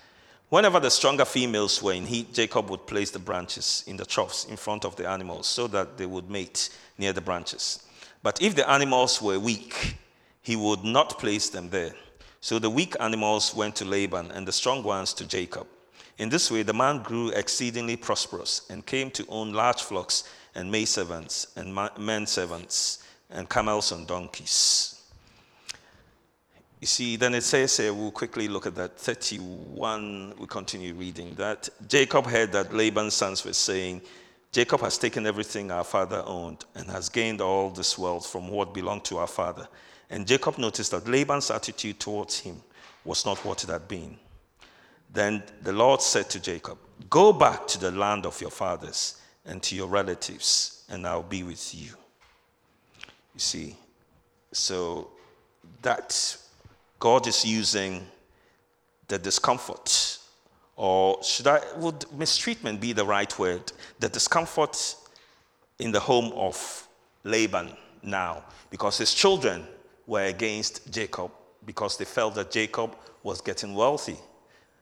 Whenever 0.49 0.79
the 0.79 0.89
stronger 0.89 1.25
females 1.25 1.81
were 1.83 1.93
in 1.93 2.07
heat, 2.07 2.33
Jacob 2.33 2.69
would 2.69 2.87
place 2.87 3.11
the 3.11 3.19
branches 3.19 3.83
in 3.85 3.97
the 3.97 4.05
troughs 4.05 4.45
in 4.45 4.57
front 4.57 4.83
of 4.83 4.95
the 4.95 5.07
animals 5.07 5.45
so 5.45 5.67
that 5.67 5.97
they 5.97 6.07
would 6.07 6.29
mate 6.29 6.69
near 6.97 7.13
the 7.13 7.21
branches. 7.21 7.85
But 8.23 8.41
if 8.41 8.55
the 8.55 8.67
animals 8.67 9.21
were 9.21 9.39
weak, 9.39 9.95
he 10.41 10.55
would 10.55 10.83
not 10.83 11.19
place 11.19 11.49
them 11.49 11.69
there. 11.69 11.93
So 12.41 12.57
the 12.57 12.69
weak 12.69 12.95
animals 12.99 13.53
went 13.53 13.75
to 13.75 13.85
Laban 13.85 14.31
and 14.31 14.47
the 14.47 14.51
strong 14.51 14.81
ones 14.81 15.13
to 15.13 15.27
Jacob. 15.27 15.67
In 16.17 16.29
this 16.29 16.49
way, 16.49 16.63
the 16.63 16.73
man 16.73 17.03
grew 17.03 17.29
exceedingly 17.29 17.95
prosperous 17.95 18.63
and 18.69 18.85
came 18.85 19.11
to 19.11 19.25
own 19.29 19.53
large 19.53 19.81
flocks 19.83 20.23
and 20.55 20.71
maidservants 20.71 21.47
and 21.55 21.77
men 21.97 22.25
servants 22.25 23.03
and 23.29 23.47
camels 23.47 23.91
and 23.91 24.07
donkeys. 24.07 24.98
You 26.79 26.87
see, 26.87 27.17
then 27.17 27.35
it 27.35 27.43
says 27.43 27.75
here, 27.75 27.93
we'll 27.93 28.11
quickly 28.11 28.47
look 28.47 28.65
at 28.65 28.75
that 28.75 28.97
31, 28.97 30.35
we 30.39 30.47
continue 30.47 30.93
reading 30.93 31.33
that. 31.35 31.67
Jacob 31.87 32.25
heard 32.25 32.53
that 32.53 32.73
Laban's 32.73 33.15
sons 33.15 33.43
were 33.43 33.51
saying, 33.53 34.01
Jacob 34.51 34.79
has 34.81 34.97
taken 34.97 35.27
everything 35.27 35.71
our 35.71 35.83
father 35.83 36.23
owned 36.25 36.63
and 36.75 36.87
has 36.89 37.09
gained 37.09 37.41
all 37.41 37.69
this 37.69 37.97
wealth 37.97 38.25
from 38.25 38.47
what 38.47 38.73
belonged 38.73 39.03
to 39.05 39.17
our 39.17 39.27
father. 39.27 39.67
And 40.09 40.25
Jacob 40.25 40.57
noticed 40.57 40.91
that 40.91 41.07
Laban's 41.07 41.51
attitude 41.51 41.99
towards 41.99 42.39
him 42.39 42.61
was 43.03 43.25
not 43.25 43.43
what 43.43 43.63
it 43.63 43.69
had 43.69 43.87
been. 43.87 44.17
Then 45.11 45.43
the 45.61 45.73
Lord 45.73 46.01
said 46.01 46.29
to 46.31 46.39
Jacob, 46.39 46.77
Go 47.09 47.33
back 47.33 47.67
to 47.67 47.79
the 47.79 47.91
land 47.91 48.25
of 48.25 48.39
your 48.39 48.51
fathers 48.51 49.21
and 49.45 49.61
to 49.63 49.75
your 49.75 49.87
relatives, 49.87 50.85
and 50.89 51.05
I'll 51.05 51.23
be 51.23 51.43
with 51.43 51.75
you. 51.75 51.91
You 53.33 53.39
see, 53.39 53.75
so 54.51 55.09
that 55.81 56.37
God 56.99 57.27
is 57.27 57.45
using 57.45 58.05
the 59.07 59.17
discomfort, 59.17 60.19
or 60.75 61.23
should 61.23 61.47
I, 61.47 61.61
would 61.77 62.05
mistreatment 62.11 62.79
be 62.79 62.93
the 62.93 63.05
right 63.05 63.39
word? 63.39 63.71
The 63.99 64.09
discomfort 64.09 64.95
in 65.79 65.91
the 65.91 65.99
home 65.99 66.31
of 66.35 66.87
Laban 67.23 67.71
now, 68.03 68.43
because 68.69 68.97
his 68.97 69.13
children 69.13 69.65
were 70.05 70.25
against 70.25 70.91
Jacob 70.91 71.31
because 71.65 71.97
they 71.97 72.05
felt 72.05 72.35
that 72.35 72.51
Jacob 72.51 72.95
was 73.23 73.41
getting 73.41 73.75
wealthy. 73.75 74.17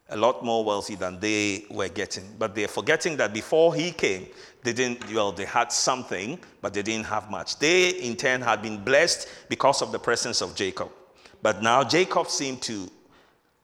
a 0.09 0.17
lot 0.17 0.43
more 0.43 0.63
wealthy 0.63 0.95
than 0.95 1.19
they 1.19 1.65
were 1.69 1.89
getting. 1.89 2.23
But 2.39 2.55
they're 2.55 2.67
forgetting 2.67 3.17
that 3.17 3.33
before 3.33 3.75
he 3.75 3.91
came, 3.91 4.27
they 4.63 4.73
didn't, 4.73 5.13
well, 5.13 5.31
they 5.31 5.45
had 5.45 5.71
something, 5.71 6.39
but 6.61 6.73
they 6.73 6.81
didn't 6.81 7.05
have 7.05 7.29
much. 7.29 7.59
They, 7.59 7.89
in 7.89 8.15
turn, 8.15 8.41
had 8.41 8.61
been 8.61 8.83
blessed 8.83 9.27
because 9.49 9.81
of 9.81 9.91
the 9.91 9.99
presence 9.99 10.41
of 10.41 10.55
Jacob. 10.55 10.91
But 11.47 11.63
now 11.63 11.81
Jacob 11.81 12.27
seemed 12.27 12.61
to 12.63 12.91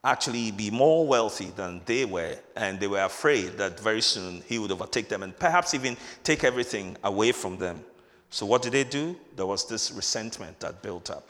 actually 0.06 0.52
be 0.52 0.72
more 0.72 1.06
wealthy 1.06 1.52
than 1.54 1.82
they 1.84 2.06
were, 2.06 2.38
and 2.56 2.80
they 2.80 2.88
were 2.88 3.04
afraid 3.04 3.58
that 3.58 3.78
very 3.78 4.00
soon 4.00 4.42
he 4.48 4.58
would 4.58 4.72
overtake 4.72 5.10
them 5.10 5.22
and 5.22 5.38
perhaps 5.38 5.74
even 5.74 5.98
take 6.24 6.46
everything 6.46 6.96
away 7.04 7.34
from 7.34 7.58
them. 7.58 7.84
So, 8.30 8.46
what 8.46 8.62
did 8.62 8.72
they 8.72 8.86
do? 8.86 9.18
There 9.36 9.46
was 9.46 9.68
this 9.68 9.92
resentment 9.92 10.62
that 10.62 10.82
built 10.82 11.10
up. 11.10 11.28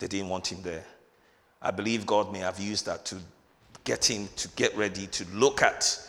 They 0.00 0.08
didn't 0.08 0.28
want 0.28 0.50
him 0.50 0.60
there. 0.62 0.84
I 1.62 1.70
believe 1.70 2.04
God 2.04 2.32
may 2.32 2.40
have 2.40 2.58
used 2.58 2.84
that 2.86 3.04
to 3.04 3.18
get 3.84 4.10
him 4.10 4.28
to 4.34 4.48
get 4.56 4.76
ready 4.76 5.06
to 5.06 5.24
look 5.32 5.62
at 5.62 6.04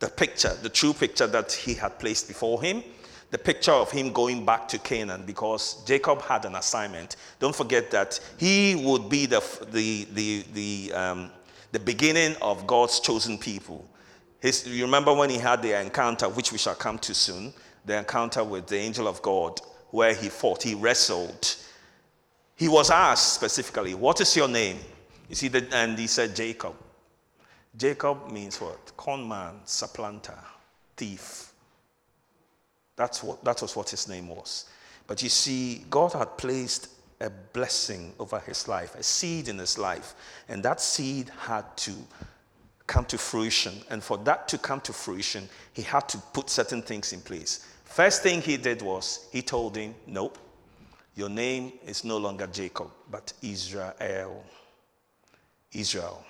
the 0.00 0.08
picture, 0.08 0.54
the 0.60 0.68
true 0.68 0.92
picture 0.92 1.28
that 1.28 1.52
he 1.52 1.74
had 1.74 2.00
placed 2.00 2.26
before 2.26 2.60
him, 2.60 2.82
the 3.30 3.38
picture 3.38 3.72
of 3.72 3.90
him 3.90 4.12
going 4.12 4.44
back 4.44 4.66
to 4.68 4.78
Canaan 4.78 5.22
because 5.24 5.84
Jacob 5.84 6.20
had 6.22 6.44
an 6.44 6.56
assignment. 6.56 7.16
Don't 7.38 7.54
forget 7.54 7.90
that 7.92 8.18
he 8.38 8.74
would 8.84 9.08
be 9.08 9.26
the, 9.26 9.40
the, 9.70 10.06
the, 10.12 10.44
the, 10.52 10.92
um, 10.92 11.30
the 11.72 11.78
beginning 11.78 12.34
of 12.42 12.66
God's 12.66 12.98
chosen 13.00 13.38
people. 13.38 13.88
His, 14.40 14.66
you 14.66 14.84
remember 14.84 15.14
when 15.14 15.30
he 15.30 15.38
had 15.38 15.62
the 15.62 15.80
encounter, 15.80 16.28
which 16.28 16.50
we 16.50 16.58
shall 16.58 16.74
come 16.74 16.98
to 17.00 17.14
soon, 17.14 17.52
the 17.84 17.98
encounter 17.98 18.42
with 18.42 18.66
the 18.66 18.76
angel 18.76 19.06
of 19.06 19.22
God, 19.22 19.60
where 19.90 20.14
he 20.14 20.28
fought, 20.28 20.62
he 20.62 20.74
wrestled. 20.74 21.56
He 22.56 22.68
was 22.68 22.90
asked 22.90 23.34
specifically, 23.34 23.94
What 23.94 24.20
is 24.20 24.34
your 24.36 24.48
name? 24.48 24.78
You 25.28 25.34
see, 25.34 25.48
the, 25.48 25.66
and 25.72 25.98
he 25.98 26.06
said, 26.06 26.34
Jacob. 26.34 26.74
Jacob 27.76 28.32
means 28.32 28.60
what? 28.60 28.96
Conman, 28.96 29.60
supplanter, 29.64 30.38
thief. 30.96 31.49
That's 33.00 33.22
what, 33.22 33.42
that 33.44 33.62
was 33.62 33.74
what 33.74 33.88
his 33.88 34.08
name 34.08 34.28
was. 34.28 34.66
But 35.06 35.22
you 35.22 35.30
see, 35.30 35.86
God 35.88 36.12
had 36.12 36.36
placed 36.36 36.88
a 37.18 37.30
blessing 37.30 38.12
over 38.18 38.38
his 38.40 38.68
life, 38.68 38.94
a 38.94 39.02
seed 39.02 39.48
in 39.48 39.56
his 39.56 39.78
life. 39.78 40.14
And 40.50 40.62
that 40.64 40.82
seed 40.82 41.30
had 41.30 41.64
to 41.78 41.92
come 42.86 43.06
to 43.06 43.16
fruition. 43.16 43.72
And 43.88 44.04
for 44.04 44.18
that 44.18 44.48
to 44.48 44.58
come 44.58 44.82
to 44.82 44.92
fruition, 44.92 45.48
he 45.72 45.80
had 45.80 46.10
to 46.10 46.18
put 46.34 46.50
certain 46.50 46.82
things 46.82 47.14
in 47.14 47.22
place. 47.22 47.66
First 47.86 48.22
thing 48.22 48.42
he 48.42 48.58
did 48.58 48.82
was 48.82 49.28
he 49.32 49.40
told 49.40 49.78
him, 49.78 49.94
Nope, 50.06 50.36
your 51.14 51.30
name 51.30 51.72
is 51.86 52.04
no 52.04 52.18
longer 52.18 52.48
Jacob, 52.48 52.90
but 53.10 53.32
Israel. 53.40 54.44
Israel. 55.72 56.22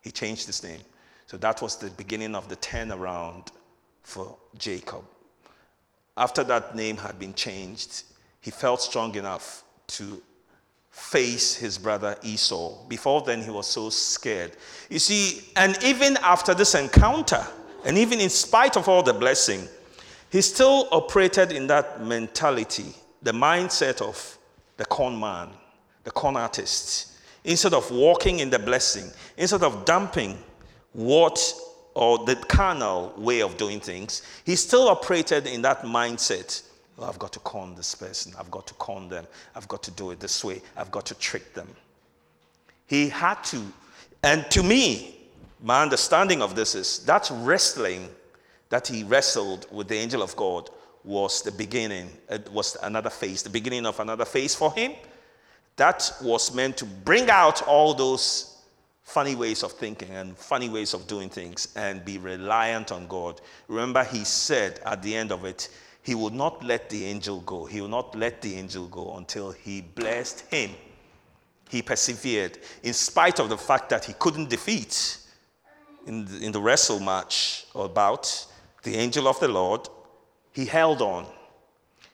He 0.00 0.10
changed 0.10 0.46
his 0.46 0.62
name. 0.62 0.80
So 1.26 1.36
that 1.36 1.60
was 1.60 1.76
the 1.76 1.90
beginning 1.90 2.34
of 2.34 2.48
the 2.48 2.56
turnaround 2.56 3.48
for 4.02 4.38
Jacob. 4.56 5.04
After 6.16 6.44
that 6.44 6.74
name 6.76 6.96
had 6.96 7.18
been 7.18 7.34
changed, 7.34 8.04
he 8.40 8.50
felt 8.50 8.80
strong 8.80 9.14
enough 9.16 9.64
to 9.88 10.22
face 10.90 11.56
his 11.56 11.76
brother 11.76 12.16
Esau. 12.22 12.86
Before 12.86 13.22
then, 13.22 13.42
he 13.42 13.50
was 13.50 13.66
so 13.66 13.90
scared. 13.90 14.52
You 14.88 15.00
see, 15.00 15.42
and 15.56 15.76
even 15.82 16.16
after 16.18 16.54
this 16.54 16.74
encounter, 16.74 17.44
and 17.84 17.98
even 17.98 18.20
in 18.20 18.30
spite 18.30 18.76
of 18.76 18.88
all 18.88 19.02
the 19.02 19.12
blessing, 19.12 19.68
he 20.30 20.40
still 20.40 20.88
operated 20.92 21.52
in 21.52 21.66
that 21.66 22.02
mentality, 22.02 22.94
the 23.22 23.32
mindset 23.32 24.00
of 24.00 24.38
the 24.76 24.84
con 24.84 25.18
man, 25.18 25.48
the 26.04 26.10
con 26.10 26.36
artist. 26.36 27.12
Instead 27.44 27.74
of 27.74 27.90
walking 27.90 28.38
in 28.38 28.50
the 28.50 28.58
blessing, 28.58 29.10
instead 29.36 29.62
of 29.62 29.84
dumping 29.84 30.38
what 30.92 31.54
or 31.94 32.24
the 32.24 32.36
carnal 32.36 33.14
way 33.16 33.40
of 33.40 33.56
doing 33.56 33.80
things, 33.80 34.22
he 34.44 34.56
still 34.56 34.88
operated 34.88 35.46
in 35.46 35.62
that 35.62 35.82
mindset. 35.82 36.62
Oh, 36.98 37.04
I've 37.04 37.18
got 37.18 37.32
to 37.32 37.40
con 37.40 37.74
this 37.74 37.94
person. 37.94 38.32
I've 38.38 38.50
got 38.50 38.66
to 38.68 38.74
con 38.74 39.08
them. 39.08 39.26
I've 39.54 39.68
got 39.68 39.82
to 39.84 39.90
do 39.90 40.10
it 40.10 40.20
this 40.20 40.44
way. 40.44 40.60
I've 40.76 40.90
got 40.90 41.06
to 41.06 41.14
trick 41.14 41.54
them. 41.54 41.68
He 42.86 43.08
had 43.08 43.42
to. 43.44 43.62
And 44.22 44.48
to 44.50 44.62
me, 44.62 45.16
my 45.62 45.82
understanding 45.82 46.42
of 46.42 46.54
this 46.54 46.74
is 46.74 47.00
that 47.00 47.30
wrestling 47.32 48.08
that 48.68 48.86
he 48.86 49.02
wrestled 49.04 49.66
with 49.70 49.88
the 49.88 49.96
angel 49.96 50.22
of 50.22 50.34
God 50.36 50.70
was 51.04 51.42
the 51.42 51.52
beginning. 51.52 52.08
It 52.30 52.50
was 52.50 52.76
another 52.82 53.10
phase, 53.10 53.42
the 53.42 53.50
beginning 53.50 53.86
of 53.86 54.00
another 54.00 54.24
phase 54.24 54.54
for 54.54 54.72
him. 54.72 54.92
That 55.76 56.10
was 56.22 56.54
meant 56.54 56.76
to 56.78 56.84
bring 56.84 57.28
out 57.30 57.62
all 57.66 57.94
those 57.94 58.53
funny 59.04 59.34
ways 59.34 59.62
of 59.62 59.70
thinking 59.72 60.10
and 60.10 60.36
funny 60.36 60.68
ways 60.68 60.94
of 60.94 61.06
doing 61.06 61.28
things 61.28 61.68
and 61.76 62.04
be 62.04 62.18
reliant 62.18 62.90
on 62.90 63.06
God. 63.06 63.40
Remember, 63.68 64.02
he 64.02 64.24
said 64.24 64.80
at 64.84 65.02
the 65.02 65.14
end 65.14 65.30
of 65.30 65.44
it, 65.44 65.68
he 66.02 66.14
would 66.14 66.32
not 66.32 66.64
let 66.64 66.90
the 66.90 67.04
angel 67.04 67.40
go. 67.40 67.64
He 67.64 67.80
will 67.80 67.88
not 67.88 68.14
let 68.14 68.42
the 68.42 68.56
angel 68.56 68.88
go 68.88 69.16
until 69.16 69.52
he 69.52 69.82
blessed 69.82 70.40
him. 70.50 70.70
He 71.70 71.80
persevered 71.82 72.58
in 72.82 72.92
spite 72.92 73.38
of 73.38 73.48
the 73.48 73.58
fact 73.58 73.90
that 73.90 74.04
he 74.04 74.14
couldn't 74.14 74.50
defeat 74.50 75.18
in 76.06 76.24
the, 76.24 76.44
in 76.44 76.52
the 76.52 76.60
wrestle 76.60 77.00
match 77.00 77.66
or 77.74 77.88
bout 77.88 78.46
the 78.82 78.96
angel 78.96 79.28
of 79.28 79.38
the 79.40 79.48
Lord. 79.48 79.88
He 80.52 80.66
held 80.66 81.00
on. 81.00 81.26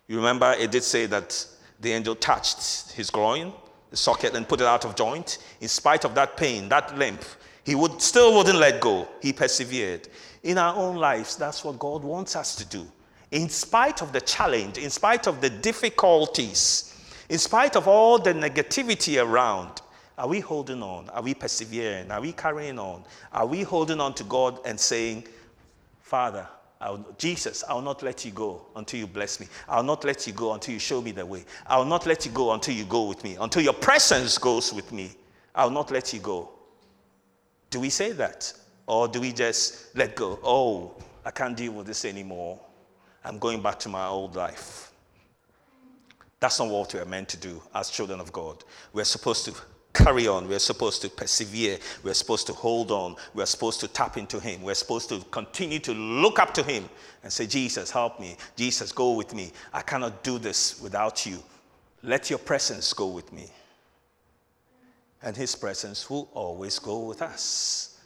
You 0.06 0.16
remember 0.16 0.54
it 0.58 0.70
did 0.70 0.84
say 0.84 1.06
that 1.06 1.46
the 1.80 1.92
angel 1.92 2.14
touched 2.14 2.92
his 2.92 3.10
groin 3.10 3.52
the 3.90 3.96
socket 3.96 4.34
and 4.34 4.48
put 4.48 4.60
it 4.60 4.66
out 4.66 4.84
of 4.84 4.96
joint. 4.96 5.38
In 5.60 5.68
spite 5.68 6.04
of 6.04 6.14
that 6.14 6.36
pain, 6.36 6.68
that 6.68 6.96
limp, 6.96 7.24
he 7.64 7.74
would 7.74 8.00
still 8.00 8.36
wouldn't 8.36 8.58
let 8.58 8.80
go. 8.80 9.08
He 9.20 9.32
persevered. 9.32 10.08
In 10.42 10.58
our 10.58 10.74
own 10.74 10.96
lives, 10.96 11.36
that's 11.36 11.64
what 11.64 11.78
God 11.78 12.02
wants 12.02 12.36
us 12.36 12.56
to 12.56 12.64
do. 12.64 12.86
In 13.30 13.48
spite 13.48 14.02
of 14.02 14.12
the 14.12 14.20
challenge, 14.20 14.78
in 14.78 14.90
spite 14.90 15.26
of 15.26 15.40
the 15.40 15.50
difficulties, 15.50 16.96
in 17.28 17.38
spite 17.38 17.76
of 17.76 17.86
all 17.86 18.18
the 18.18 18.32
negativity 18.32 19.22
around, 19.22 19.82
are 20.18 20.28
we 20.28 20.40
holding 20.40 20.82
on? 20.82 21.08
Are 21.10 21.22
we 21.22 21.34
persevering? 21.34 22.10
Are 22.10 22.20
we 22.20 22.32
carrying 22.32 22.78
on? 22.78 23.04
Are 23.32 23.46
we 23.46 23.62
holding 23.62 24.00
on 24.00 24.14
to 24.14 24.24
God 24.24 24.58
and 24.66 24.78
saying, 24.78 25.24
Father, 26.00 26.46
I'll, 26.80 27.04
Jesus, 27.18 27.62
I'll 27.68 27.82
not 27.82 28.02
let 28.02 28.24
you 28.24 28.30
go 28.30 28.66
until 28.74 29.00
you 29.00 29.06
bless 29.06 29.38
me. 29.38 29.46
I'll 29.68 29.82
not 29.82 30.04
let 30.04 30.26
you 30.26 30.32
go 30.32 30.54
until 30.54 30.72
you 30.72 30.80
show 30.80 31.02
me 31.02 31.12
the 31.12 31.26
way. 31.26 31.44
I'll 31.66 31.84
not 31.84 32.06
let 32.06 32.24
you 32.24 32.32
go 32.32 32.52
until 32.52 32.74
you 32.74 32.84
go 32.84 33.04
with 33.04 33.22
me, 33.22 33.36
until 33.38 33.62
your 33.62 33.74
presence 33.74 34.38
goes 34.38 34.72
with 34.72 34.90
me. 34.90 35.10
I'll 35.54 35.70
not 35.70 35.90
let 35.90 36.12
you 36.12 36.20
go. 36.20 36.50
Do 37.68 37.80
we 37.80 37.90
say 37.90 38.12
that? 38.12 38.52
Or 38.86 39.08
do 39.08 39.20
we 39.20 39.32
just 39.32 39.94
let 39.94 40.16
go? 40.16 40.38
Oh, 40.42 40.94
I 41.24 41.30
can't 41.30 41.56
deal 41.56 41.72
with 41.72 41.86
this 41.86 42.04
anymore. 42.04 42.58
I'm 43.24 43.38
going 43.38 43.62
back 43.62 43.78
to 43.80 43.88
my 43.88 44.06
old 44.06 44.34
life. 44.34 44.92
That's 46.40 46.58
not 46.58 46.68
what 46.70 46.94
we're 46.94 47.04
meant 47.04 47.28
to 47.28 47.36
do 47.36 47.62
as 47.74 47.90
children 47.90 48.18
of 48.18 48.32
God. 48.32 48.64
We're 48.94 49.04
supposed 49.04 49.44
to 49.44 49.54
carry 50.04 50.26
on. 50.26 50.48
We're 50.48 50.58
supposed 50.58 51.02
to 51.02 51.08
persevere. 51.08 51.78
We're 52.02 52.14
supposed 52.14 52.46
to 52.48 52.52
hold 52.52 52.90
on. 52.90 53.16
We're 53.34 53.46
supposed 53.46 53.80
to 53.80 53.88
tap 53.88 54.16
into 54.16 54.40
Him. 54.40 54.62
We're 54.62 54.74
supposed 54.74 55.08
to 55.10 55.20
continue 55.30 55.78
to 55.80 55.92
look 55.92 56.38
up 56.38 56.54
to 56.54 56.62
Him 56.62 56.88
and 57.22 57.32
say, 57.32 57.46
Jesus, 57.46 57.90
help 57.90 58.20
me. 58.20 58.36
Jesus, 58.56 58.92
go 58.92 59.12
with 59.12 59.34
me. 59.34 59.52
I 59.72 59.82
cannot 59.82 60.22
do 60.22 60.38
this 60.38 60.80
without 60.80 61.26
you. 61.26 61.38
Let 62.02 62.30
your 62.30 62.38
presence 62.38 62.92
go 62.92 63.08
with 63.08 63.32
me. 63.32 63.50
And 65.22 65.36
His 65.36 65.54
presence 65.54 66.08
will 66.08 66.28
always 66.32 66.78
go 66.78 67.00
with 67.00 67.22
us. 67.22 67.98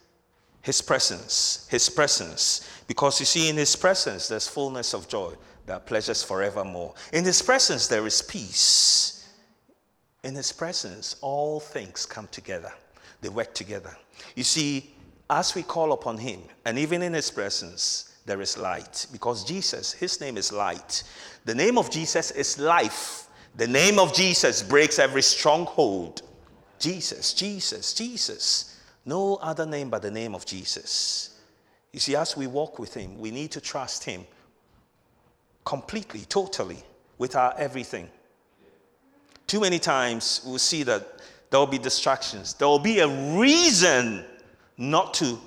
His 0.63 0.81
presence, 0.81 1.69
His 1.71 1.89
presence. 1.89 2.69
Because 2.87 3.21
you 3.21 3.27
see, 3.27 3.49
in 3.49 3.57
His 3.57 3.77
presence, 3.77 4.29
there's 4.29 4.49
fullness 4.49 4.95
of 4.95 5.09
joy. 5.09 5.35
Are 5.69 5.81
pleasures 5.81 6.23
forevermore. 6.23 6.95
In 7.13 7.25
His 7.25 7.41
presence, 7.41 7.87
there 7.87 8.07
is 8.07 8.21
peace. 8.21 9.14
In 10.25 10.35
His 10.35 10.51
presence, 10.53 11.17
all 11.21 11.61
things 11.61 12.07
come 12.07 12.29
together, 12.33 12.73
they 13.21 13.29
work 13.29 13.55
together. 13.55 13.97
You 14.35 14.43
see, 14.43 14.95
as 15.31 15.55
we 15.55 15.63
call 15.63 15.93
upon 15.93 16.19
Him, 16.19 16.41
and 16.65 16.79
even 16.79 17.03
in 17.03 17.13
His 17.13 17.31
presence, 17.31 18.17
there 18.27 18.41
is 18.41 18.59
light. 18.59 19.07
Because 19.13 19.45
Jesus, 19.45 19.93
His 19.93 20.21
name 20.21 20.37
is 20.37 20.51
light. 20.51 21.03
The 21.45 21.55
name 21.55 21.79
of 21.79 21.91
Jesus 21.91 22.31
is 22.31 22.59
life. 22.59 23.29
The 23.57 23.69
name 23.69 23.99
of 23.99 24.15
Jesus 24.15 24.63
breaks 24.63 24.99
every 24.99 25.23
stronghold. 25.23 26.23
Jesus, 26.79 27.35
Jesus, 27.35 27.93
Jesus. 27.95 28.81
No 29.05 29.37
other 29.37 29.67
name 29.67 29.91
but 29.91 30.03
the 30.03 30.11
name 30.11 30.35
of 30.35 30.47
Jesus. 30.47 31.39
You 31.93 32.01
see, 32.01 32.17
as 32.17 32.37
we 32.37 32.47
walk 32.47 32.79
with 32.79 32.95
Him, 32.95 33.19
we 33.19 33.31
need 33.31 33.53
to 33.53 33.61
trust 33.61 34.05
Him 34.05 34.27
completely, 35.65 36.21
totally, 36.21 36.83
with 37.19 37.37
our 37.37 37.55
everything. 37.59 38.09
Too 39.47 39.61
many 39.61 39.79
times 39.79 40.43
we'll 40.45 40.59
see 40.59 40.83
that 40.85 41.07
there 41.51 41.61
will 41.61 41.67
be 41.67 41.79
distractions. 41.79 42.55
There 42.55 42.67
will 42.67 42.79
be 42.79 43.01
a 43.01 43.09
reason 43.37 44.25
not 44.77 45.15
to 45.15 45.39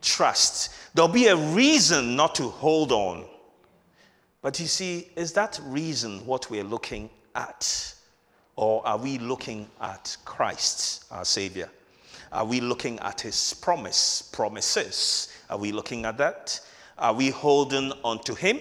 trust. 0.00 0.72
There'll 0.94 1.08
be 1.08 1.26
a 1.26 1.36
reason 1.36 2.16
not 2.16 2.34
to 2.36 2.44
hold 2.44 2.92
on. 2.92 3.26
But 4.42 4.58
you 4.58 4.66
see, 4.66 5.10
is 5.16 5.32
that 5.34 5.60
reason 5.64 6.24
what 6.24 6.50
we're 6.50 6.64
looking 6.64 7.10
at? 7.34 7.94
Or 8.56 8.86
are 8.86 8.96
we 8.96 9.18
looking 9.18 9.68
at 9.80 10.16
Christ, 10.24 11.04
our 11.10 11.24
Savior? 11.24 11.68
Are 12.32 12.44
we 12.44 12.60
looking 12.60 12.98
at 13.00 13.20
his 13.20 13.54
promise, 13.54 14.22
promises? 14.22 15.28
Are 15.50 15.58
we 15.58 15.72
looking 15.72 16.04
at 16.04 16.16
that? 16.18 16.60
Are 16.96 17.12
we 17.12 17.30
holding 17.30 17.92
on 18.04 18.20
to 18.20 18.34
him? 18.34 18.60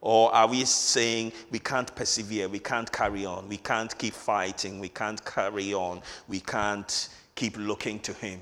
Or 0.00 0.32
are 0.32 0.46
we 0.46 0.64
saying 0.64 1.32
we 1.50 1.58
can't 1.58 1.94
persevere, 1.94 2.48
we 2.48 2.60
can't 2.60 2.90
carry 2.90 3.26
on, 3.26 3.48
we 3.48 3.56
can't 3.56 3.96
keep 3.98 4.14
fighting, 4.14 4.78
we 4.78 4.88
can't 4.88 5.24
carry 5.24 5.74
on, 5.74 6.02
we 6.28 6.40
can't 6.40 7.08
keep 7.34 7.56
looking 7.56 7.98
to 8.00 8.12
him? 8.12 8.40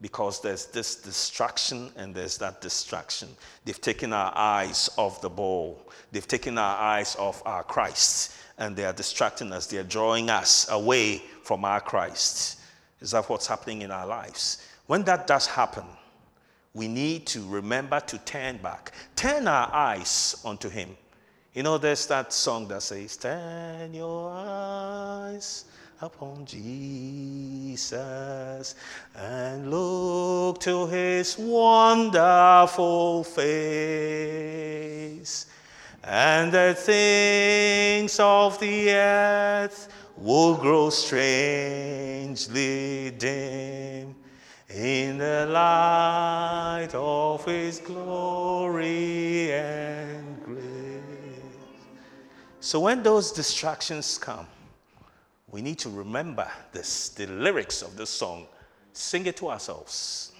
Because 0.00 0.40
there's 0.40 0.66
this 0.66 0.94
distraction 0.94 1.90
and 1.96 2.14
there's 2.14 2.38
that 2.38 2.60
distraction. 2.60 3.28
They've 3.64 3.80
taken 3.80 4.12
our 4.12 4.32
eyes 4.36 4.88
off 4.96 5.20
the 5.20 5.28
ball, 5.28 5.82
they've 6.12 6.28
taken 6.28 6.56
our 6.56 6.76
eyes 6.76 7.16
off 7.16 7.42
our 7.44 7.64
Christ, 7.64 8.32
and 8.58 8.76
they 8.76 8.84
are 8.84 8.92
distracting 8.92 9.52
us, 9.52 9.66
they 9.66 9.78
are 9.78 9.82
drawing 9.82 10.30
us 10.30 10.68
away 10.70 11.22
from 11.42 11.64
our 11.64 11.80
Christ. 11.80 12.60
Is 13.00 13.10
that 13.10 13.28
what's 13.28 13.48
happening 13.48 13.82
in 13.82 13.90
our 13.90 14.06
lives? 14.06 14.58
When 14.86 15.02
that 15.04 15.26
does 15.26 15.46
happen, 15.46 15.84
we 16.74 16.88
need 16.88 17.26
to 17.26 17.46
remember 17.48 18.00
to 18.00 18.18
turn 18.18 18.58
back, 18.58 18.92
turn 19.16 19.48
our 19.48 19.72
eyes 19.72 20.40
onto 20.44 20.68
Him. 20.68 20.96
You 21.54 21.62
know, 21.62 21.78
there's 21.78 22.06
that 22.06 22.32
song 22.32 22.68
that 22.68 22.82
says, 22.82 23.16
Turn 23.16 23.94
your 23.94 24.30
eyes 24.30 25.64
upon 26.00 26.46
Jesus 26.46 27.92
and 29.16 29.70
look 29.70 30.60
to 30.60 30.86
His 30.86 31.36
wonderful 31.38 33.24
face, 33.24 33.46
and 36.04 36.52
the 36.52 36.74
things 36.78 38.20
of 38.20 38.60
the 38.60 38.90
earth 38.92 39.88
will 40.16 40.54
grow 40.54 40.90
strangely 40.90 42.30
dim 43.18 44.14
in 44.74 45.18
the 45.18 45.46
light 45.50 46.90
of 46.92 47.44
his 47.44 47.78
glory 47.78 49.52
and 49.52 50.42
grace. 50.44 50.62
So 52.60 52.80
when 52.80 53.02
those 53.02 53.32
distractions 53.32 54.18
come, 54.18 54.46
we 55.50 55.62
need 55.62 55.78
to 55.78 55.88
remember 55.88 56.46
this, 56.72 57.08
the 57.10 57.26
lyrics 57.26 57.80
of 57.80 57.96
this 57.96 58.10
song. 58.10 58.46
Sing 58.92 59.24
it 59.26 59.36
to 59.38 59.48
ourselves. 59.48 60.32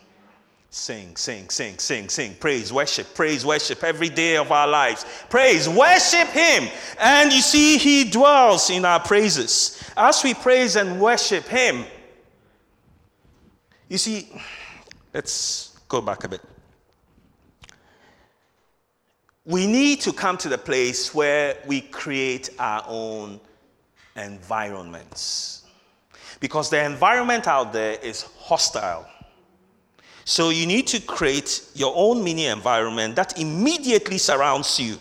Sing, 0.71 1.17
sing, 1.17 1.49
sing, 1.49 1.79
sing, 1.79 2.11
sing. 2.11 2.35
Praise, 2.39 2.71
worship, 2.71 3.15
praise, 3.15 3.47
worship 3.47 3.83
every 3.83 4.11
day 4.11 4.37
of 4.37 4.53
our 4.53 4.69
lives. 4.69 5.07
Praise, 5.31 5.67
worship 5.67 6.29
Him. 6.29 6.69
And 7.01 7.33
you 7.33 7.41
see, 7.41 7.79
He 7.79 8.05
dwells 8.05 8.69
in 8.69 8.85
our 8.85 9.01
praises. 9.01 9.83
As 9.97 10.23
we 10.23 10.35
praise 10.35 10.77
and 10.77 11.01
worship 11.01 11.45
Him, 11.45 11.87
you 13.89 13.99
see, 13.99 14.29
let's 15.13 15.79
go 15.89 16.01
back 16.01 16.25
a 16.25 16.29
bit. 16.29 16.43
We 19.45 19.67
need 19.67 20.01
to 20.03 20.13
come 20.13 20.37
to 20.39 20.49
the 20.49 20.59
place 20.59 21.15
where 21.15 21.57
we 21.67 21.81
create 21.81 22.51
our 22.59 22.85
own 22.87 23.41
environments. 24.15 25.63
Because 26.41 26.69
the 26.69 26.85
environment 26.85 27.49
out 27.49 27.73
there 27.73 27.99
is 28.03 28.23
hostile. 28.39 29.09
So 30.25 30.51
you 30.51 30.67
need 30.67 30.87
to 30.89 31.01
create 31.01 31.71
your 31.75 31.95
own 31.97 32.23
mini 32.23 32.47
environment 32.47 33.17
that 33.17 33.41
immediately 33.41 34.19
surrounds 34.19 34.79
you. 34.79 34.99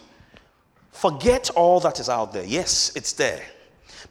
Forget 0.92 1.50
all 1.50 1.82
that 1.82 2.00
is 2.00 2.08
out 2.08 2.32
there. 2.32 2.46
Yes, 2.46 2.94
it's 2.96 3.12
there. 3.12 3.44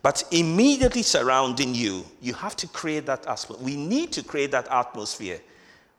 But 0.03 0.25
immediately 0.31 1.03
surrounding 1.03 1.75
you, 1.75 2.05
you 2.20 2.35
have 2.35 2.57
to 2.57 2.68
create 2.68 3.07
that 3.07 3.27
atmosphere. 3.27 3.57
We 3.61 3.77
need 3.77 4.12
to 4.12 4.22
create 4.22 4.51
that 4.53 4.68
atmosphere. 4.68 5.40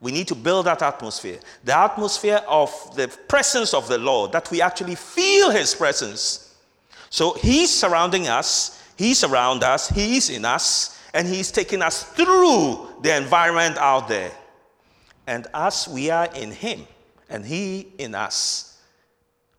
We 0.00 0.12
need 0.12 0.28
to 0.28 0.34
build 0.34 0.66
that 0.66 0.82
atmosphere. 0.82 1.38
The 1.64 1.76
atmosphere 1.76 2.40
of 2.46 2.70
the 2.94 3.08
presence 3.28 3.74
of 3.74 3.88
the 3.88 3.98
Lord, 3.98 4.32
that 4.32 4.50
we 4.50 4.62
actually 4.62 4.94
feel 4.94 5.50
His 5.50 5.74
presence. 5.74 6.56
So 7.10 7.34
He's 7.34 7.70
surrounding 7.70 8.28
us, 8.28 8.82
He's 8.96 9.24
around 9.24 9.64
us, 9.64 9.88
He's 9.88 10.30
in 10.30 10.44
us, 10.44 11.00
and 11.14 11.26
He's 11.26 11.50
taking 11.50 11.82
us 11.82 12.04
through 12.04 12.88
the 13.02 13.16
environment 13.16 13.76
out 13.78 14.08
there. 14.08 14.30
And 15.26 15.46
as 15.52 15.88
we 15.88 16.10
are 16.10 16.28
in 16.34 16.52
Him 16.52 16.86
and 17.28 17.44
He 17.44 17.88
in 17.98 18.14
us, 18.14 18.80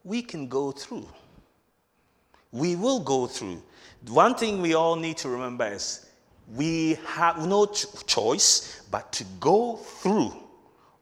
we 0.04 0.22
can 0.22 0.48
go 0.48 0.72
through. 0.72 1.08
We 2.52 2.76
will 2.76 3.00
go 3.00 3.28
through. 3.28 3.62
One 4.08 4.36
thing 4.36 4.62
we 4.62 4.74
all 4.74 4.96
need 4.96 5.18
to 5.18 5.30
remember 5.30 5.68
is 5.68 6.06
we 6.56 6.98
have 7.06 7.46
no 7.46 7.66
ch- 7.66 7.86
choice 8.08 8.82
but 8.90 9.12
to 9.14 9.24
go 9.40 9.76
through 9.76 10.34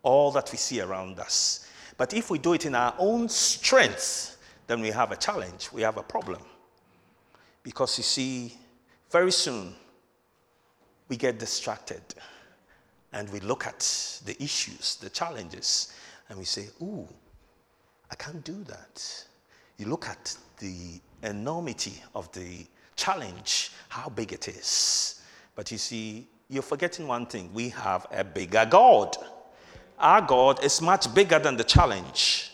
all 0.04 0.32
that 0.32 0.52
we 0.52 0.58
see 0.58 0.82
around 0.82 1.20
us. 1.20 1.68
But 1.98 2.14
if 2.14 2.30
we 2.30 2.40
do 2.40 2.54
it 2.54 2.66
in 2.66 2.76
our 2.76 2.94
own 2.98 3.30
strength, 3.30 4.38
then 4.68 4.82
we 4.82 4.90
have 4.90 5.12
a 5.12 5.16
challenge, 5.16 5.70
we 5.72 5.82
have 5.82 5.98
a 5.98 6.04
problem. 6.04 6.42
Because 7.64 7.98
you 7.98 8.04
see, 8.04 8.54
very 9.12 9.32
soon 9.32 9.74
we 11.08 11.18
get 11.18 11.40
distracted 11.40 12.02
and 13.14 13.30
we 13.32 13.40
look 13.40 13.66
at 13.66 13.80
the 14.26 14.42
issues, 14.44 14.98
the 14.98 15.10
challenges, 15.10 15.94
and 16.30 16.38
we 16.38 16.46
say, 16.46 16.68
Ooh, 16.82 17.08
I 18.12 18.16
can't 18.16 18.44
do 18.44 18.64
that. 18.66 19.26
You 19.78 19.88
look 19.88 20.08
at 20.08 20.36
the 20.60 21.00
enormity 21.24 22.04
of 22.16 22.32
the 22.34 22.66
challenge, 22.98 23.72
how 23.88 24.10
big 24.10 24.34
it 24.34 24.50
is. 24.50 25.22
But 25.56 25.72
you 25.72 25.78
see, 25.78 26.28
you're 26.50 26.64
forgetting 26.64 27.08
one 27.08 27.26
thing 27.26 27.50
we 27.54 27.70
have 27.70 28.06
a 28.12 28.24
bigger 28.24 28.66
God. 28.70 29.16
Our 29.98 30.22
God 30.22 30.64
is 30.64 30.82
much 30.82 31.14
bigger 31.14 31.40
than 31.40 31.58
the 31.58 31.64
challenge. 31.64 32.52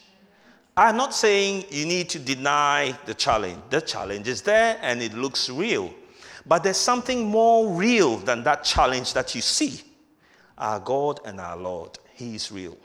I'm 0.76 0.98
not 0.98 1.14
saying 1.14 1.66
you 1.70 1.86
need 1.86 2.10
to 2.10 2.20
deny 2.20 2.98
the 3.06 3.14
challenge. 3.14 3.60
The 3.70 3.82
challenge 3.82 4.28
is 4.28 4.42
there 4.42 4.80
and 4.82 5.02
it 5.02 5.14
looks 5.14 5.50
real. 5.50 5.94
But 6.46 6.64
there's 6.64 6.78
something 6.78 7.26
more 7.26 7.70
real 7.70 8.18
than 8.18 8.44
that 8.44 8.64
challenge 8.64 9.14
that 9.14 9.36
you 9.36 9.42
see. 9.42 9.82
Our 10.58 10.80
God 10.80 11.20
and 11.26 11.40
our 11.40 11.58
Lord, 11.58 12.00
He 12.14 12.36
is 12.36 12.52
real. 12.52 12.78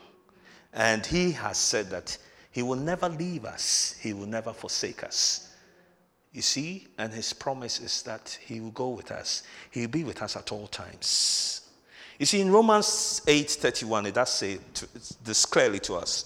And 0.73 1.05
He 1.05 1.31
has 1.31 1.57
said 1.57 1.89
that 1.89 2.17
He 2.51 2.61
will 2.61 2.75
never 2.75 3.09
leave 3.09 3.45
us, 3.45 3.95
He 3.99 4.13
will 4.13 4.27
never 4.27 4.53
forsake 4.53 5.03
us. 5.03 5.48
You 6.31 6.41
see, 6.41 6.87
and 6.97 7.11
his 7.11 7.33
promise 7.33 7.79
is 7.79 8.03
that 8.03 8.37
he 8.41 8.59
will 8.61 8.71
go 8.71 8.89
with 8.89 9.11
us. 9.11 9.43
He 9.71 9.81
will 9.81 9.89
be 9.89 10.03
with 10.03 10.21
us 10.21 10.35
at 10.35 10.51
all 10.51 10.67
times. 10.67 11.61
You 12.19 12.25
see, 12.25 12.41
in 12.41 12.51
Romans 12.51 13.21
8:31, 13.25 14.07
it 14.07 14.13
does 14.13 14.29
say 14.33 14.59
to, 14.75 14.87
this 15.23 15.45
clearly 15.45 15.79
to 15.79 15.95
us. 15.95 16.25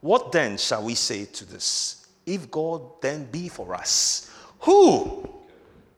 What 0.00 0.32
then 0.32 0.58
shall 0.58 0.84
we 0.84 0.94
say 0.94 1.24
to 1.26 1.44
this? 1.44 2.06
If 2.26 2.50
God 2.50 3.00
then 3.00 3.24
be 3.30 3.48
for 3.48 3.74
us, 3.74 4.30
who 4.60 5.28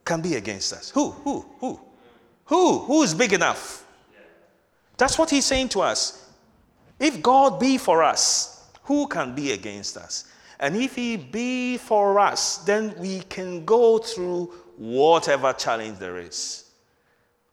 can 0.04 0.20
be 0.20 0.36
against 0.36 0.72
us? 0.72 0.90
Who? 0.90 1.10
Who? 1.10 1.46
Who? 1.58 1.80
Who? 2.46 2.78
Who 2.80 3.02
is 3.02 3.14
big 3.14 3.32
enough? 3.32 3.86
That's 4.96 5.18
what 5.18 5.30
he's 5.30 5.46
saying 5.46 5.70
to 5.70 5.80
us. 5.80 6.30
If 6.98 7.22
God 7.22 7.58
be 7.58 7.78
for 7.78 8.02
us, 8.02 8.68
who 8.84 9.06
can 9.08 9.34
be 9.34 9.52
against 9.52 9.96
us? 9.96 10.24
And 10.62 10.76
if 10.76 10.94
He 10.94 11.16
be 11.16 11.76
for 11.76 12.20
us, 12.20 12.58
then 12.58 12.94
we 12.96 13.22
can 13.22 13.64
go 13.64 13.98
through 13.98 14.44
whatever 14.76 15.52
challenge 15.52 15.98
there 15.98 16.18
is. 16.18 16.70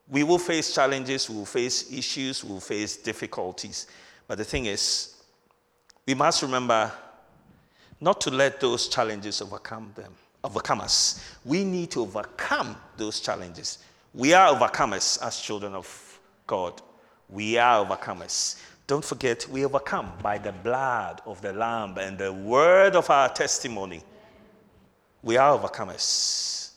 We 0.07 0.21
will 0.21 0.37
face 0.37 0.75
challenges, 0.75 1.27
we 1.27 1.37
will 1.37 1.45
face 1.45 1.91
issues, 1.91 2.43
we 2.43 2.51
will 2.51 2.59
face 2.59 2.97
difficulties. 2.97 3.87
But 4.27 4.37
the 4.37 4.43
thing 4.45 4.67
is, 4.67 5.15
we 6.05 6.13
must 6.13 6.43
remember 6.43 6.91
not 7.99 8.21
to 8.21 8.29
let 8.29 8.59
those 8.59 8.87
challenges 8.87 9.41
overcome 9.41 9.91
them, 9.95 10.13
overcome 10.43 10.81
us. 10.81 11.35
We 11.43 11.63
need 11.63 11.89
to 11.91 12.01
overcome 12.01 12.77
those 12.95 13.21
challenges. 13.21 13.79
We 14.13 14.33
are 14.33 14.53
overcomers 14.55 15.19
as 15.25 15.39
children 15.39 15.73
of 15.73 16.19
God. 16.45 16.79
We 17.27 17.57
are 17.57 17.83
overcomers. 17.83 18.61
Don't 18.89 19.05
forget, 19.05 19.47
we 19.51 19.65
overcome 19.65 20.11
by 20.23 20.39
the 20.39 20.51
blood 20.51 21.21
of 21.27 21.39
the 21.41 21.53
Lamb 21.53 21.99
and 21.99 22.17
the 22.17 22.33
word 22.33 22.95
of 22.95 23.07
our 23.11 23.29
testimony. 23.29 24.01
We 25.21 25.37
are 25.37 25.59
overcomers. 25.59 26.71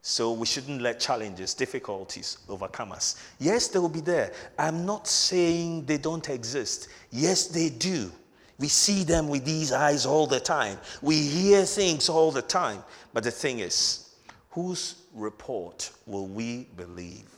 So 0.00 0.30
we 0.30 0.46
shouldn't 0.46 0.80
let 0.80 1.00
challenges, 1.00 1.54
difficulties 1.54 2.38
overcome 2.48 2.92
us. 2.92 3.20
Yes, 3.40 3.66
they 3.66 3.80
will 3.80 3.88
be 3.88 4.00
there. 4.00 4.32
I'm 4.56 4.86
not 4.86 5.08
saying 5.08 5.86
they 5.86 5.98
don't 5.98 6.28
exist. 6.28 6.90
Yes, 7.10 7.48
they 7.48 7.70
do. 7.70 8.12
We 8.60 8.68
see 8.68 9.02
them 9.02 9.26
with 9.28 9.44
these 9.44 9.72
eyes 9.72 10.06
all 10.06 10.28
the 10.28 10.38
time. 10.38 10.78
We 11.02 11.20
hear 11.20 11.64
things 11.64 12.08
all 12.08 12.30
the 12.30 12.40
time. 12.40 12.84
But 13.12 13.24
the 13.24 13.32
thing 13.32 13.58
is, 13.58 14.14
whose 14.50 14.94
report 15.12 15.90
will 16.06 16.28
we 16.28 16.68
believe? 16.76 17.28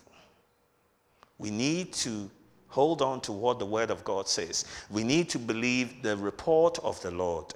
We 1.39 1.51
need 1.51 1.95
to 1.95 2.31
Hold 2.71 3.03
on 3.03 3.21
to 3.23 3.33
what 3.33 3.59
the 3.59 3.67
Word 3.67 3.91
of 3.91 4.05
God 4.05 4.29
says. 4.29 4.65
We 4.91 5.05
need 5.05 5.29
to 5.31 5.39
believe 5.39 6.03
the 6.03 6.17
report 6.17 6.79
of 6.81 7.01
the 7.03 7.11
Lord. 7.11 7.53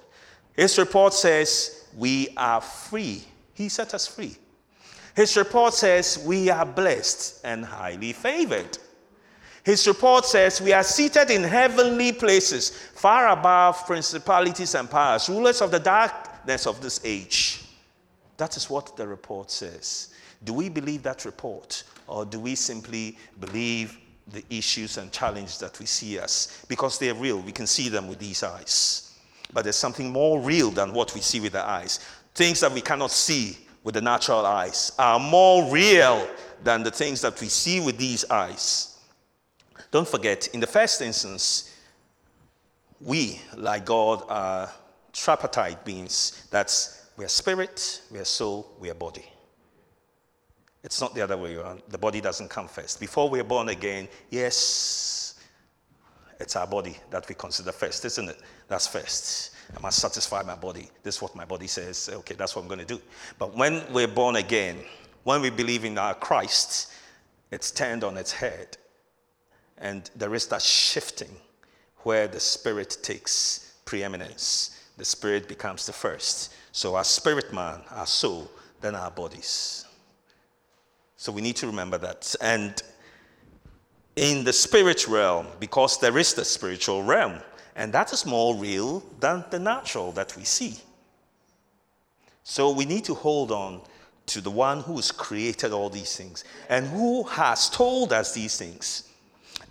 His 0.55 0.77
report 0.77 1.13
says, 1.13 1.87
We 1.97 2.29
are 2.37 2.61
free. 2.61 3.23
He 3.53 3.69
set 3.69 3.93
us 3.93 4.07
free. 4.07 4.37
His 5.15 5.37
report 5.37 5.73
says, 5.73 6.23
We 6.25 6.49
are 6.49 6.65
blessed 6.65 7.41
and 7.45 7.65
highly 7.65 8.11
favored. 8.11 8.77
His 9.63 9.87
report 9.87 10.25
says, 10.25 10.59
We 10.61 10.73
are 10.73 10.83
seated 10.83 11.31
in 11.31 11.43
heavenly 11.43 12.11
places, 12.11 12.69
far 12.69 13.29
above 13.29 13.85
principalities 13.85 14.75
and 14.75 14.89
powers, 14.89 15.29
rulers 15.29 15.61
of 15.61 15.71
the 15.71 15.79
darkness 15.79 16.67
of 16.67 16.81
this 16.81 16.99
age. 17.05 17.63
That 18.35 18.57
is 18.57 18.69
what 18.69 18.97
the 18.97 19.07
report 19.07 19.49
says. 19.49 20.13
Do 20.43 20.53
we 20.53 20.67
believe 20.67 21.03
that 21.03 21.23
report, 21.23 21.83
or 22.05 22.25
do 22.25 22.39
we 22.39 22.55
simply 22.55 23.17
believe 23.39 23.97
the 24.31 24.43
issues 24.49 24.97
and 24.97 25.11
challenges 25.11 25.59
that 25.59 25.79
we 25.79 25.85
see 25.85 26.19
as? 26.19 26.63
Because 26.67 26.97
they're 26.97 27.13
real, 27.13 27.39
we 27.39 27.51
can 27.51 27.67
see 27.67 27.89
them 27.89 28.07
with 28.07 28.19
these 28.19 28.43
eyes. 28.43 29.17
But 29.53 29.63
there's 29.63 29.75
something 29.75 30.11
more 30.11 30.39
real 30.39 30.71
than 30.71 30.93
what 30.93 31.13
we 31.13 31.21
see 31.21 31.39
with 31.39 31.53
the 31.53 31.63
eyes. 31.63 31.99
Things 32.33 32.59
that 32.59 32.71
we 32.71 32.81
cannot 32.81 33.11
see 33.11 33.57
with 33.83 33.93
the 33.93 34.01
natural 34.01 34.45
eyes 34.45 34.91
are 34.97 35.19
more 35.19 35.71
real 35.71 36.27
than 36.63 36.83
the 36.83 36.91
things 36.91 37.21
that 37.21 37.39
we 37.39 37.47
see 37.47 37.79
with 37.79 37.97
these 37.97 38.29
eyes. 38.29 38.97
Don't 39.91 40.07
forget, 40.07 40.47
in 40.47 40.59
the 40.59 40.67
first 40.67 41.01
instance, 41.01 41.77
we, 42.99 43.39
like 43.55 43.85
God, 43.85 44.23
are 44.27 44.69
tripartite 45.13 45.85
beings. 45.85 46.47
That's 46.51 47.09
we 47.17 47.23
are 47.23 47.29
spirit, 47.29 48.01
we 48.11 48.19
are 48.19 48.25
soul, 48.25 48.71
we 48.79 48.89
are 48.89 48.95
body. 48.95 49.25
It's 50.85 51.01
not 51.01 51.15
the 51.15 51.21
other 51.21 51.35
way 51.35 51.55
around. 51.55 51.81
The 51.89 51.97
body 51.97 52.21
doesn't 52.21 52.49
come 52.49 52.67
first. 52.67 52.99
Before 52.99 53.27
we 53.27 53.39
are 53.39 53.43
born 53.43 53.69
again, 53.69 54.07
yes, 54.29 55.33
it's 56.39 56.55
our 56.55 56.67
body 56.67 56.95
that 57.09 57.27
we 57.27 57.33
consider 57.33 57.71
first, 57.71 58.05
isn't 58.05 58.29
it? 58.29 58.37
That's 58.67 58.85
first. 58.85 59.55
I 59.75 59.79
must 59.81 59.97
satisfy 59.97 60.43
my 60.43 60.53
body. 60.53 60.87
This 61.01 61.15
is 61.15 61.21
what 61.23 61.35
my 61.35 61.43
body 61.43 61.65
says. 61.65 62.07
Okay, 62.13 62.35
that's 62.35 62.55
what 62.55 62.61
I'm 62.61 62.67
going 62.67 62.81
to 62.81 62.85
do. 62.85 63.01
But 63.39 63.57
when 63.57 63.81
we're 63.91 64.07
born 64.07 64.35
again, 64.35 64.77
when 65.23 65.41
we 65.41 65.49
believe 65.49 65.85
in 65.85 65.97
our 65.97 66.13
Christ, 66.13 66.91
it's 67.49 67.71
turned 67.71 68.03
on 68.03 68.15
its 68.15 68.31
head. 68.31 68.77
And 69.79 70.11
there 70.15 70.35
is 70.35 70.45
that 70.49 70.61
shifting 70.61 71.35
where 72.03 72.27
the 72.27 72.39
spirit 72.39 72.99
takes 73.01 73.73
preeminence. 73.85 74.83
The 74.97 75.05
spirit 75.05 75.47
becomes 75.47 75.87
the 75.87 75.93
first. 75.93 76.53
So 76.73 76.93
our 76.93 77.03
spirit 77.03 77.51
man, 77.51 77.81
our 77.89 78.05
soul, 78.05 78.51
then 78.81 78.93
our 78.93 79.09
bodies. 79.09 79.85
So 81.17 81.31
we 81.31 81.41
need 81.41 81.55
to 81.57 81.67
remember 81.67 81.97
that. 81.99 82.35
And 82.41 82.81
in 84.15 84.43
the 84.43 84.53
spirit 84.53 85.07
realm, 85.07 85.47
because 85.59 85.99
there 85.99 86.17
is 86.17 86.33
the 86.33 86.45
spiritual 86.45 87.03
realm, 87.03 87.39
and 87.75 87.91
that 87.93 88.13
is 88.13 88.25
more 88.25 88.55
real 88.55 89.03
than 89.19 89.43
the 89.51 89.59
natural 89.59 90.11
that 90.13 90.35
we 90.37 90.43
see. 90.43 90.75
So 92.43 92.71
we 92.71 92.85
need 92.85 93.03
to 93.05 93.13
hold 93.13 93.51
on 93.51 93.81
to 94.27 94.41
the 94.41 94.51
one 94.51 94.81
who 94.81 94.95
has 94.95 95.11
created 95.11 95.71
all 95.71 95.89
these 95.89 96.15
things 96.15 96.43
and 96.69 96.87
who 96.87 97.23
has 97.23 97.69
told 97.69 98.13
us 98.13 98.33
these 98.33 98.57
things. 98.57 99.09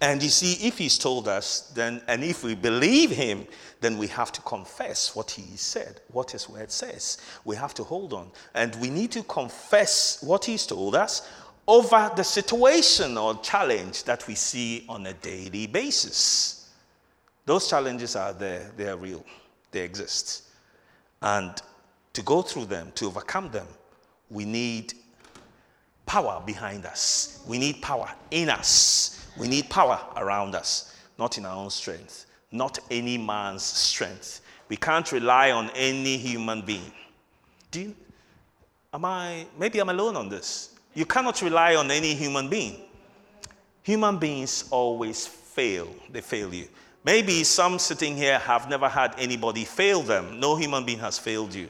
And 0.00 0.22
you 0.22 0.28
see, 0.28 0.66
if 0.66 0.78
he's 0.78 0.98
told 0.98 1.28
us, 1.28 1.72
then, 1.74 2.02
and 2.09 2.24
if 2.24 2.42
we 2.42 2.54
believe 2.54 3.11
him, 3.11 3.46
then 3.80 3.96
we 3.96 4.07
have 4.09 4.33
to 4.33 4.40
confess 4.42 5.14
what 5.14 5.30
he 5.30 5.57
said, 5.57 6.00
what 6.11 6.30
his 6.30 6.48
word 6.48 6.70
says. 6.70 7.18
We 7.44 7.57
have 7.57 7.74
to 7.74 7.85
hold 7.85 8.12
on. 8.12 8.30
And 8.54 8.74
we 8.76 8.90
need 8.90 9.12
to 9.12 9.22
confess 9.22 10.22
what 10.22 10.44
he's 10.44 10.66
told 10.66 10.94
us 10.96 11.28
over 11.66 12.11
the 12.16 12.24
situation 12.24 13.16
or 13.16 13.40
challenge 13.40 14.04
that 14.04 14.26
we 14.26 14.35
see 14.35 14.85
on 14.88 15.07
a 15.07 15.14
daily 15.14 15.66
basis. 15.66 16.70
Those 17.46 17.68
challenges 17.68 18.16
are 18.16 18.33
there, 18.33 18.72
they 18.76 18.88
are 18.88 18.96
real, 18.96 19.24
they 19.70 19.83
exist. 19.83 20.44
And 21.22 21.54
to 22.12 22.22
go 22.22 22.42
through 22.42 22.66
them, 22.66 22.92
to 22.96 23.07
overcome 23.07 23.50
them, 23.50 23.66
we 24.30 24.44
need 24.44 24.94
power 26.07 26.42
behind 26.44 26.85
us, 26.85 27.42
we 27.46 27.59
need 27.59 27.80
power 27.80 28.11
in 28.30 28.50
us 28.50 29.13
we 29.36 29.48
need 29.48 29.68
power 29.68 30.00
around 30.16 30.54
us, 30.54 30.96
not 31.18 31.38
in 31.38 31.44
our 31.44 31.56
own 31.56 31.70
strength, 31.70 32.26
not 32.52 32.78
any 32.90 33.18
man's 33.18 33.62
strength. 33.62 34.40
We 34.68 34.76
can't 34.76 35.10
rely 35.12 35.50
on 35.50 35.70
any 35.74 36.16
human 36.16 36.62
being. 36.62 36.92
Do 37.70 37.80
you, 37.80 37.96
am 38.92 39.04
I, 39.04 39.46
maybe 39.58 39.80
I'm 39.80 39.88
alone 39.88 40.16
on 40.16 40.28
this. 40.28 40.74
You 40.94 41.04
cannot 41.04 41.42
rely 41.42 41.74
on 41.74 41.90
any 41.90 42.14
human 42.14 42.48
being. 42.48 42.80
Human 43.82 44.18
beings 44.18 44.64
always 44.70 45.26
fail, 45.26 45.88
they 46.10 46.20
fail 46.20 46.54
you. 46.54 46.68
Maybe 47.04 47.44
some 47.44 47.78
sitting 47.78 48.16
here 48.16 48.38
have 48.38 48.68
never 48.70 48.88
had 48.88 49.14
anybody 49.18 49.64
fail 49.64 50.00
them. 50.00 50.40
No 50.40 50.56
human 50.56 50.86
being 50.86 51.00
has 51.00 51.18
failed 51.18 51.52
you. 51.52 51.68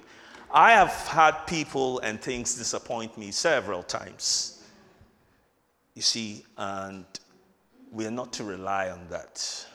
I 0.52 0.70
have 0.70 0.92
had 1.08 1.32
people 1.46 1.98
and 2.00 2.22
things 2.22 2.54
disappoint 2.54 3.18
me 3.18 3.32
several 3.32 3.82
times. 3.82 4.62
You 5.94 6.02
see, 6.02 6.44
and 6.56 7.04
we 7.94 8.04
are 8.06 8.10
not 8.10 8.32
to 8.34 8.44
rely 8.44 8.90
on 8.90 9.06
that. 9.08 9.66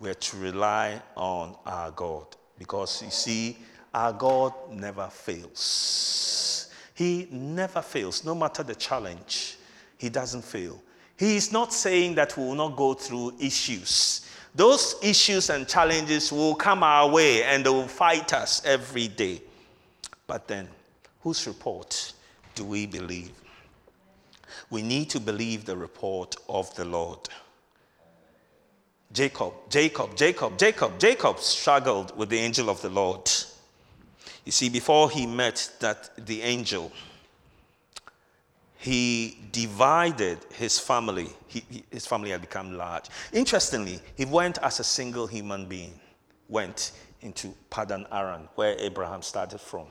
We 0.00 0.10
are 0.10 0.14
to 0.14 0.36
rely 0.38 1.00
on 1.16 1.56
our 1.64 1.92
God. 1.92 2.26
Because 2.58 3.00
you 3.02 3.10
see, 3.10 3.58
our 3.94 4.12
God 4.12 4.52
never 4.72 5.08
fails. 5.08 6.68
He 6.94 7.28
never 7.30 7.80
fails, 7.80 8.24
no 8.24 8.34
matter 8.34 8.62
the 8.62 8.74
challenge. 8.74 9.56
He 9.96 10.08
doesn't 10.08 10.42
fail. 10.42 10.82
He 11.16 11.36
is 11.36 11.52
not 11.52 11.72
saying 11.72 12.16
that 12.16 12.36
we 12.36 12.44
will 12.44 12.54
not 12.54 12.76
go 12.76 12.92
through 12.92 13.34
issues. 13.38 14.26
Those 14.54 14.96
issues 15.02 15.48
and 15.48 15.68
challenges 15.68 16.32
will 16.32 16.56
come 16.56 16.82
our 16.82 17.08
way 17.08 17.44
and 17.44 17.64
they 17.64 17.70
will 17.70 17.86
fight 17.86 18.32
us 18.32 18.62
every 18.64 19.06
day. 19.06 19.42
But 20.26 20.48
then, 20.48 20.68
whose 21.20 21.46
report 21.46 22.14
do 22.54 22.64
we 22.64 22.86
believe? 22.86 23.30
We 24.70 24.82
need 24.82 25.08
to 25.10 25.20
believe 25.20 25.64
the 25.64 25.76
report 25.76 26.34
of 26.48 26.74
the 26.74 26.84
Lord. 26.84 27.28
Jacob, 29.12 29.54
Jacob, 29.68 30.14
Jacob, 30.14 30.56
Jacob, 30.56 30.98
Jacob 30.98 31.38
struggled 31.40 32.16
with 32.16 32.28
the 32.28 32.38
angel 32.38 32.70
of 32.70 32.80
the 32.80 32.88
Lord. 32.88 33.28
You 34.44 34.52
see, 34.52 34.68
before 34.68 35.10
he 35.10 35.26
met 35.26 35.68
that 35.80 36.10
the 36.26 36.42
angel, 36.42 36.92
he 38.78 39.36
divided 39.50 40.38
his 40.52 40.78
family. 40.78 41.28
He, 41.48 41.64
he, 41.68 41.84
his 41.90 42.06
family 42.06 42.30
had 42.30 42.40
become 42.40 42.76
large. 42.76 43.06
Interestingly, 43.32 44.00
he 44.14 44.24
went 44.24 44.58
as 44.58 44.78
a 44.78 44.84
single 44.84 45.26
human 45.26 45.66
being, 45.66 45.98
went 46.48 46.92
into 47.20 47.52
Padan 47.68 48.06
Aram, 48.12 48.48
where 48.54 48.76
Abraham 48.78 49.22
started 49.22 49.60
from. 49.60 49.86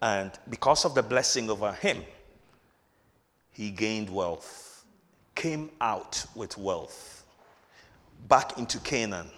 And 0.00 0.30
because 0.48 0.84
of 0.84 0.94
the 0.94 1.02
blessing 1.02 1.50
over 1.50 1.72
him, 1.72 2.04
he 3.52 3.70
gained 3.70 4.08
wealth, 4.08 4.84
came 5.34 5.70
out 5.80 6.24
with 6.34 6.56
wealth 6.56 7.13
back 8.28 8.58
into 8.58 8.78
Canaan, 8.80 9.28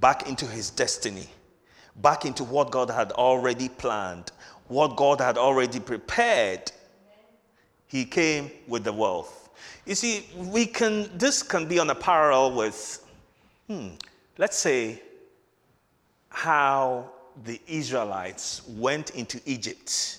back 0.00 0.28
into 0.28 0.46
his 0.46 0.70
destiny, 0.70 1.28
back 1.96 2.24
into 2.24 2.44
what 2.44 2.70
God 2.70 2.90
had 2.90 3.12
already 3.12 3.68
planned, 3.68 4.32
what 4.68 4.96
God 4.96 5.20
had 5.20 5.38
already 5.38 5.80
prepared. 5.80 6.70
He 7.86 8.04
came 8.04 8.50
with 8.66 8.84
the 8.84 8.92
wealth. 8.92 9.48
You 9.86 9.94
see, 9.94 10.26
we 10.36 10.66
can 10.66 11.10
this 11.16 11.42
can 11.42 11.66
be 11.66 11.78
on 11.78 11.90
a 11.90 11.94
parallel 11.94 12.54
with, 12.54 13.04
hmm, 13.66 13.88
let's 14.36 14.56
say, 14.56 15.02
how 16.28 17.10
the 17.44 17.60
Israelites 17.66 18.62
went 18.68 19.10
into 19.10 19.40
Egypt. 19.46 20.18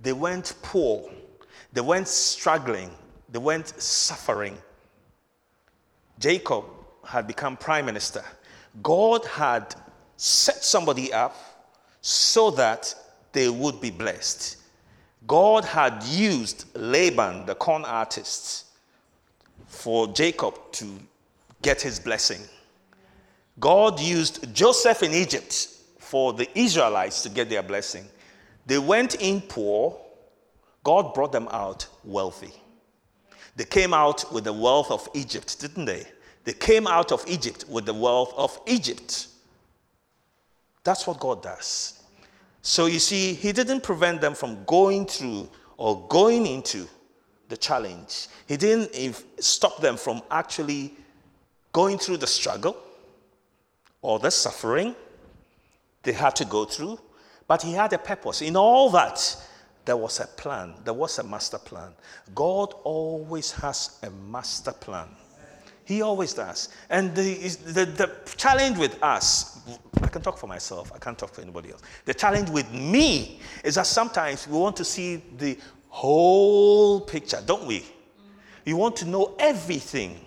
They 0.00 0.12
went 0.12 0.54
poor, 0.62 1.08
they 1.72 1.80
went 1.80 2.08
struggling, 2.08 2.90
they 3.30 3.38
went 3.38 3.68
suffering. 3.80 4.58
Jacob 6.18 6.64
had 7.06 7.26
become 7.26 7.56
prime 7.56 7.86
minister, 7.86 8.24
God 8.82 9.24
had 9.26 9.74
set 10.16 10.64
somebody 10.64 11.12
up 11.12 11.36
so 12.00 12.50
that 12.52 12.94
they 13.32 13.48
would 13.48 13.80
be 13.80 13.90
blessed. 13.90 14.58
God 15.26 15.64
had 15.64 16.02
used 16.04 16.66
Laban, 16.76 17.46
the 17.46 17.54
corn 17.54 17.84
artist, 17.84 18.66
for 19.66 20.08
Jacob 20.08 20.58
to 20.72 20.98
get 21.62 21.80
his 21.80 21.98
blessing. 21.98 22.40
God 23.58 24.00
used 24.00 24.54
Joseph 24.54 25.02
in 25.02 25.12
Egypt 25.12 25.68
for 25.98 26.32
the 26.32 26.48
Israelites 26.58 27.22
to 27.22 27.28
get 27.28 27.48
their 27.48 27.62
blessing. 27.62 28.04
They 28.66 28.78
went 28.78 29.16
in 29.16 29.40
poor, 29.40 29.98
God 30.82 31.14
brought 31.14 31.32
them 31.32 31.48
out 31.50 31.86
wealthy. 32.04 32.52
They 33.56 33.64
came 33.64 33.94
out 33.94 34.32
with 34.32 34.44
the 34.44 34.52
wealth 34.52 34.90
of 34.90 35.08
Egypt, 35.14 35.60
didn't 35.60 35.84
they? 35.84 36.06
They 36.44 36.52
came 36.52 36.86
out 36.86 37.10
of 37.10 37.24
Egypt 37.26 37.64
with 37.68 37.86
the 37.86 37.94
wealth 37.94 38.34
of 38.36 38.60
Egypt. 38.66 39.28
That's 40.84 41.06
what 41.06 41.18
God 41.18 41.42
does. 41.42 42.02
So 42.62 42.86
you 42.86 42.98
see, 42.98 43.34
He 43.34 43.52
didn't 43.52 43.82
prevent 43.82 44.20
them 44.20 44.34
from 44.34 44.64
going 44.64 45.06
through 45.06 45.48
or 45.76 46.06
going 46.08 46.46
into 46.46 46.86
the 47.48 47.56
challenge. 47.56 48.28
He 48.46 48.56
didn't 48.56 48.94
stop 49.42 49.80
them 49.80 49.96
from 49.96 50.22
actually 50.30 50.94
going 51.72 51.98
through 51.98 52.18
the 52.18 52.26
struggle 52.26 52.76
or 54.02 54.18
the 54.18 54.30
suffering 54.30 54.94
they 56.02 56.12
had 56.12 56.36
to 56.36 56.44
go 56.44 56.64
through, 56.64 56.98
but 57.48 57.62
He 57.62 57.72
had 57.72 57.92
a 57.92 57.98
purpose. 57.98 58.42
In 58.42 58.56
all 58.56 58.90
that, 58.90 59.36
there 59.84 59.96
was 59.96 60.20
a 60.20 60.26
plan, 60.26 60.74
there 60.84 60.94
was 60.94 61.18
a 61.18 61.22
master 61.24 61.58
plan. 61.58 61.92
God 62.34 62.74
always 62.84 63.52
has 63.52 63.98
a 64.02 64.10
master 64.10 64.72
plan. 64.72 65.08
He 65.84 66.02
always 66.02 66.32
does. 66.32 66.70
And 66.88 67.14
the, 67.14 67.34
the, 67.66 67.84
the 67.84 68.10
challenge 68.36 68.78
with 68.78 69.02
us, 69.02 69.60
I 70.02 70.06
can 70.08 70.22
talk 70.22 70.38
for 70.38 70.46
myself, 70.46 70.90
I 70.94 70.98
can't 70.98 71.18
talk 71.18 71.34
for 71.34 71.42
anybody 71.42 71.70
else. 71.70 71.82
The 72.04 72.14
challenge 72.14 72.50
with 72.50 72.70
me 72.72 73.40
is 73.62 73.74
that 73.74 73.86
sometimes 73.86 74.48
we 74.48 74.58
want 74.58 74.76
to 74.76 74.84
see 74.84 75.22
the 75.36 75.58
whole 75.88 77.00
picture, 77.00 77.42
don't 77.44 77.66
we? 77.66 77.84
We 78.64 78.72
want 78.72 78.96
to 78.96 79.04
know 79.04 79.34
everything 79.38 80.20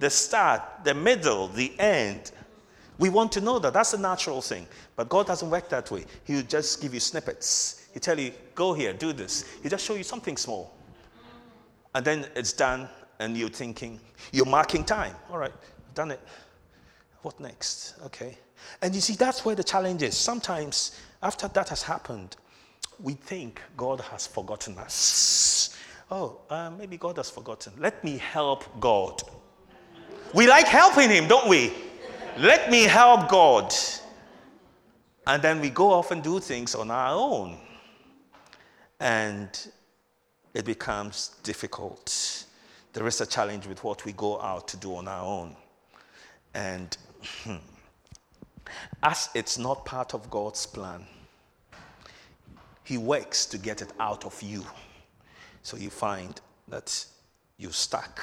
the 0.00 0.10
start, 0.10 0.62
the 0.82 0.94
middle, 0.94 1.48
the 1.48 1.78
end. 1.78 2.32
We 2.98 3.10
want 3.10 3.32
to 3.32 3.40
know 3.40 3.58
that. 3.58 3.72
That's 3.72 3.92
a 3.92 3.98
natural 3.98 4.40
thing. 4.40 4.66
But 4.96 5.08
God 5.08 5.26
doesn't 5.26 5.48
work 5.48 5.68
that 5.68 5.90
way. 5.90 6.04
He 6.24 6.34
will 6.34 6.42
just 6.42 6.82
give 6.82 6.94
you 6.94 7.00
snippets. 7.00 7.88
He 7.92 8.00
tell 8.00 8.18
you, 8.18 8.32
go 8.54 8.72
here, 8.72 8.92
do 8.92 9.12
this. 9.12 9.44
He 9.62 9.68
just 9.68 9.84
show 9.84 9.94
you 9.94 10.02
something 10.02 10.36
small. 10.36 10.74
And 11.94 12.04
then 12.04 12.26
it's 12.34 12.52
done, 12.52 12.88
and 13.20 13.36
you're 13.36 13.50
thinking, 13.50 14.00
you're 14.32 14.46
marking 14.46 14.82
time. 14.82 15.14
All 15.30 15.38
right, 15.38 15.52
done 15.94 16.10
it. 16.10 16.20
What 17.22 17.38
next? 17.38 17.94
Okay. 18.06 18.36
And 18.82 18.94
you 18.94 19.00
see, 19.00 19.12
that's 19.12 19.44
where 19.44 19.54
the 19.54 19.62
challenge 19.62 20.02
is. 20.02 20.16
Sometimes, 20.16 20.98
after 21.22 21.46
that 21.48 21.68
has 21.68 21.82
happened, 21.82 22.36
we 22.98 23.12
think 23.12 23.60
God 23.76 24.00
has 24.00 24.26
forgotten 24.26 24.76
us. 24.78 25.76
Oh, 26.10 26.40
uh, 26.48 26.70
maybe 26.70 26.96
God 26.96 27.18
has 27.18 27.30
forgotten. 27.30 27.74
Let 27.78 28.02
me 28.02 28.16
help 28.16 28.64
God. 28.80 29.22
We 30.34 30.48
like 30.48 30.66
helping 30.66 31.10
Him, 31.10 31.28
don't 31.28 31.48
we? 31.48 31.72
Let 32.38 32.70
me 32.70 32.84
help 32.84 33.28
God. 33.28 33.72
And 35.26 35.42
then 35.42 35.60
we 35.60 35.68
go 35.68 35.92
off 35.92 36.10
and 36.10 36.22
do 36.22 36.40
things 36.40 36.74
on 36.74 36.90
our 36.90 37.14
own. 37.14 37.58
And 38.98 39.48
it 40.54 40.64
becomes 40.64 41.36
difficult 41.42 42.46
there 42.92 43.06
is 43.06 43.20
a 43.20 43.26
challenge 43.26 43.66
with 43.66 43.84
what 43.84 44.04
we 44.04 44.12
go 44.12 44.40
out 44.40 44.68
to 44.68 44.76
do 44.76 44.96
on 44.96 45.06
our 45.08 45.24
own. 45.24 45.56
And 46.54 46.96
hmm, 47.44 47.56
as 49.02 49.28
it's 49.34 49.58
not 49.58 49.84
part 49.84 50.14
of 50.14 50.30
God's 50.30 50.66
plan, 50.66 51.04
He 52.84 52.98
works 52.98 53.46
to 53.46 53.58
get 53.58 53.82
it 53.82 53.92
out 54.00 54.24
of 54.24 54.40
you. 54.42 54.64
So 55.62 55.76
you 55.76 55.90
find 55.90 56.40
that 56.68 57.04
you're 57.58 57.72
stuck 57.72 58.20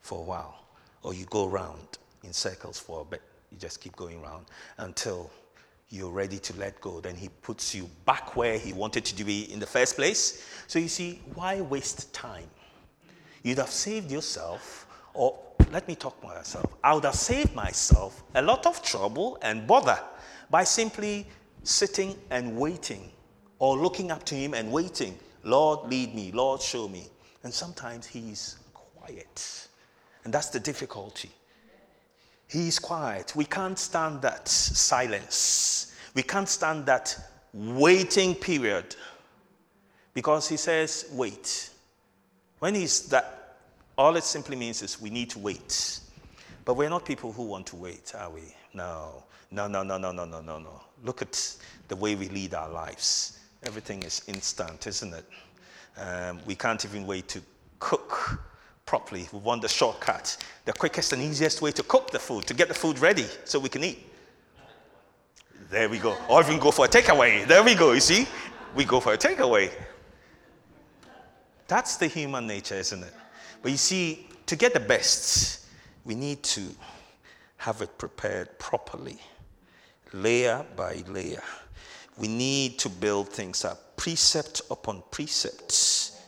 for 0.00 0.20
a 0.20 0.22
while, 0.22 0.64
or 1.02 1.12
you 1.12 1.26
go 1.26 1.48
around 1.48 1.98
in 2.22 2.32
circles 2.32 2.78
for 2.78 3.02
a 3.02 3.04
bit. 3.04 3.22
You 3.50 3.58
just 3.58 3.80
keep 3.80 3.94
going 3.96 4.22
around 4.22 4.46
until 4.78 5.30
you're 5.90 6.10
ready 6.10 6.38
to 6.38 6.56
let 6.58 6.80
go. 6.80 7.00
Then 7.00 7.14
He 7.16 7.28
puts 7.42 7.74
you 7.74 7.90
back 8.06 8.34
where 8.36 8.56
He 8.58 8.72
wanted 8.72 9.10
you 9.10 9.16
to 9.18 9.24
be 9.24 9.52
in 9.52 9.58
the 9.58 9.66
first 9.66 9.96
place. 9.96 10.46
So 10.66 10.78
you 10.78 10.88
see, 10.88 11.20
why 11.34 11.60
waste 11.60 12.14
time? 12.14 12.48
You'd 13.42 13.58
have 13.58 13.70
saved 13.70 14.10
yourself, 14.10 14.86
or 15.14 15.38
let 15.70 15.88
me 15.88 15.94
talk 15.94 16.22
myself. 16.22 16.66
I 16.82 16.94
would 16.94 17.04
have 17.04 17.14
saved 17.14 17.54
myself 17.54 18.22
a 18.34 18.42
lot 18.42 18.66
of 18.66 18.82
trouble 18.82 19.38
and 19.42 19.66
bother 19.66 19.98
by 20.50 20.64
simply 20.64 21.26
sitting 21.62 22.16
and 22.30 22.56
waiting 22.56 23.10
or 23.58 23.76
looking 23.78 24.10
up 24.10 24.24
to 24.24 24.34
Him 24.34 24.54
and 24.54 24.70
waiting. 24.70 25.18
Lord, 25.44 25.90
lead 25.90 26.14
me. 26.14 26.30
Lord, 26.32 26.60
show 26.60 26.88
me. 26.88 27.06
And 27.42 27.52
sometimes 27.52 28.06
He's 28.06 28.56
quiet. 28.74 29.68
And 30.24 30.32
that's 30.32 30.50
the 30.50 30.60
difficulty. 30.60 31.30
He's 32.48 32.78
quiet. 32.78 33.34
We 33.34 33.44
can't 33.44 33.78
stand 33.78 34.22
that 34.22 34.46
silence. 34.46 35.96
We 36.14 36.22
can't 36.22 36.48
stand 36.48 36.86
that 36.86 37.16
waiting 37.52 38.34
period 38.34 38.94
because 40.14 40.48
He 40.48 40.56
says, 40.56 41.06
wait. 41.12 41.70
When 42.62 42.76
he's 42.76 43.08
that, 43.08 43.56
all 43.98 44.14
it 44.14 44.22
simply 44.22 44.54
means 44.54 44.82
is 44.82 45.00
we 45.00 45.10
need 45.10 45.30
to 45.30 45.40
wait. 45.40 45.98
But 46.64 46.74
we're 46.74 46.88
not 46.88 47.04
people 47.04 47.32
who 47.32 47.42
want 47.42 47.66
to 47.66 47.74
wait, 47.74 48.12
are 48.16 48.30
we? 48.30 48.54
No, 48.72 49.24
no, 49.50 49.66
no, 49.66 49.82
no, 49.82 49.98
no, 49.98 50.12
no, 50.12 50.24
no, 50.24 50.40
no, 50.40 50.60
no. 50.60 50.80
Look 51.02 51.22
at 51.22 51.56
the 51.88 51.96
way 51.96 52.14
we 52.14 52.28
lead 52.28 52.54
our 52.54 52.70
lives. 52.70 53.40
Everything 53.64 54.04
is 54.04 54.22
instant, 54.28 54.86
isn't 54.86 55.12
it? 55.12 55.24
Um, 55.98 56.38
we 56.46 56.54
can't 56.54 56.84
even 56.84 57.04
wait 57.04 57.26
to 57.30 57.42
cook 57.80 58.40
properly. 58.86 59.28
We 59.32 59.40
want 59.40 59.62
the 59.62 59.68
shortcut, 59.68 60.36
the 60.64 60.72
quickest 60.72 61.12
and 61.12 61.20
easiest 61.20 61.62
way 61.62 61.72
to 61.72 61.82
cook 61.82 62.12
the 62.12 62.20
food, 62.20 62.46
to 62.46 62.54
get 62.54 62.68
the 62.68 62.74
food 62.74 63.00
ready 63.00 63.26
so 63.44 63.58
we 63.58 63.70
can 63.70 63.82
eat. 63.82 64.08
There 65.68 65.88
we 65.88 65.98
go. 65.98 66.16
Or 66.28 66.40
even 66.42 66.60
go 66.60 66.70
for 66.70 66.84
a 66.84 66.88
takeaway. 66.88 67.44
There 67.44 67.64
we 67.64 67.74
go, 67.74 67.90
you 67.90 67.98
see? 67.98 68.28
We 68.76 68.84
go 68.84 69.00
for 69.00 69.14
a 69.14 69.18
takeaway. 69.18 69.72
That's 71.72 71.96
the 71.96 72.06
human 72.06 72.46
nature, 72.46 72.74
isn't 72.74 73.02
it? 73.02 73.14
But 73.62 73.70
you 73.70 73.78
see, 73.78 74.26
to 74.44 74.56
get 74.56 74.74
the 74.74 74.80
best, 74.94 75.64
we 76.04 76.14
need 76.14 76.42
to 76.42 76.60
have 77.56 77.80
it 77.80 77.96
prepared 77.96 78.58
properly, 78.58 79.16
layer 80.12 80.66
by 80.76 81.02
layer. 81.08 81.42
We 82.18 82.28
need 82.28 82.78
to 82.80 82.90
build 82.90 83.30
things 83.30 83.64
up, 83.64 83.96
precept 83.96 84.60
upon 84.70 85.02
precepts. 85.10 86.20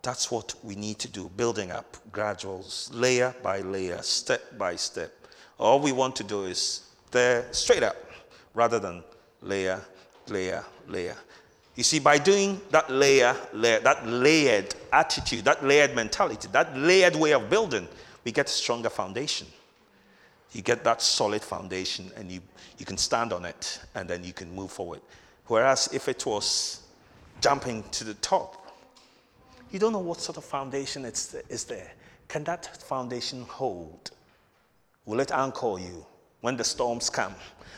That's 0.00 0.30
what 0.30 0.54
we 0.62 0.76
need 0.76 0.98
to 1.00 1.08
do, 1.08 1.28
building 1.36 1.70
up 1.70 1.98
graduals, 2.10 2.90
layer 2.90 3.34
by 3.42 3.60
layer, 3.60 4.00
step 4.00 4.56
by 4.56 4.76
step. 4.76 5.12
All 5.58 5.78
we 5.78 5.92
want 5.92 6.16
to 6.16 6.24
do 6.24 6.44
is 6.44 6.88
there 7.10 7.44
straight 7.52 7.82
up 7.82 7.98
rather 8.54 8.78
than 8.78 9.04
layer, 9.42 9.82
layer, 10.28 10.64
layer. 10.88 11.18
You 11.80 11.84
see, 11.84 11.98
by 11.98 12.18
doing 12.18 12.60
that 12.72 12.90
layer, 12.90 13.34
layer, 13.54 13.80
that 13.80 14.06
layered 14.06 14.74
attitude, 14.92 15.46
that 15.46 15.64
layered 15.64 15.96
mentality, 15.96 16.46
that 16.52 16.76
layered 16.76 17.16
way 17.16 17.32
of 17.32 17.48
building, 17.48 17.88
we 18.22 18.32
get 18.32 18.48
a 18.48 18.52
stronger 18.52 18.90
foundation. 18.90 19.46
You 20.52 20.60
get 20.60 20.84
that 20.84 21.00
solid 21.00 21.40
foundation 21.40 22.12
and 22.16 22.30
you, 22.30 22.42
you 22.76 22.84
can 22.84 22.98
stand 22.98 23.32
on 23.32 23.46
it 23.46 23.80
and 23.94 24.06
then 24.06 24.22
you 24.22 24.34
can 24.34 24.54
move 24.54 24.70
forward. 24.70 25.00
Whereas 25.46 25.88
if 25.90 26.06
it 26.06 26.26
was 26.26 26.82
jumping 27.40 27.82
to 27.92 28.04
the 28.04 28.12
top, 28.12 28.74
you 29.70 29.78
don't 29.78 29.94
know 29.94 30.00
what 30.00 30.20
sort 30.20 30.36
of 30.36 30.44
foundation 30.44 31.06
it's, 31.06 31.32
is 31.48 31.64
there. 31.64 31.92
Can 32.28 32.44
that 32.44 32.76
foundation 32.82 33.44
hold? 33.44 34.10
Will 35.06 35.20
it 35.20 35.32
anchor 35.32 35.78
you 35.78 36.04
when 36.40 36.56
the 36.56 36.64
storms 36.64 37.10
come, 37.10 37.34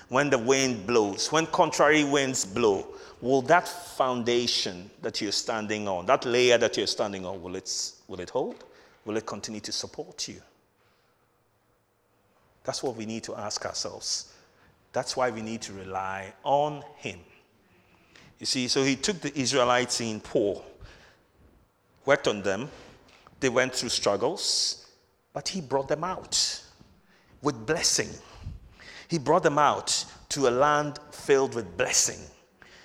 when 0.09 0.31
the 0.31 0.39
wind 0.39 0.87
blows, 0.87 1.31
when 1.33 1.47
contrary 1.47 2.05
winds 2.05 2.45
blow? 2.45 2.87
will 3.23 3.41
that 3.41 3.69
foundation 3.69 4.91
that 5.01 5.21
you're 5.21 5.33
standing 5.33 5.89
on, 5.89 6.05
that 6.07 6.27
layer 6.27 6.59
that 6.59 6.77
you're 6.77 6.87
standing 6.87 7.25
on, 7.25 7.41
will 7.41 7.57
it, 7.57 7.93
will 8.09 8.21
it 8.21 8.29
hold? 8.29 8.65
Will 9.05 9.17
it 9.17 9.25
continue 9.25 9.61
to 9.61 9.73
support 9.73 10.29
you? 10.29 10.43
That's 12.65 12.83
what 12.83 12.97
we 12.97 13.07
need 13.07 13.23
to 13.25 13.37
ask 13.37 13.65
ourselves. 13.65 14.35
That's 14.93 15.17
why 15.17 15.31
we 15.31 15.41
need 15.41 15.63
to 15.63 15.73
rely 15.73 16.33
on 16.43 16.83
Him. 16.97 17.21
You 18.39 18.47
see, 18.47 18.69
so 18.69 18.83
He 18.83 18.97
took 18.97 19.21
the 19.21 19.37
Israelites 19.39 20.01
in 20.01 20.21
poor, 20.21 20.63
worked 22.05 22.29
on 22.29 22.43
them. 22.43 22.69
They 23.41 23.49
went 23.49 23.75
through 23.75 23.89
struggles, 23.89 24.87
but 25.33 25.49
He 25.49 25.61
brought 25.61 25.89
them 25.89 26.05
out 26.05 26.61
with 27.41 27.67
blessing. 27.67 28.11
He 29.13 29.19
brought 29.19 29.43
them 29.43 29.59
out 29.59 30.07
to 30.31 30.49
a 30.49 30.51
land 30.51 30.99
filled 31.11 31.55
with 31.55 31.77
blessing. 31.77 32.19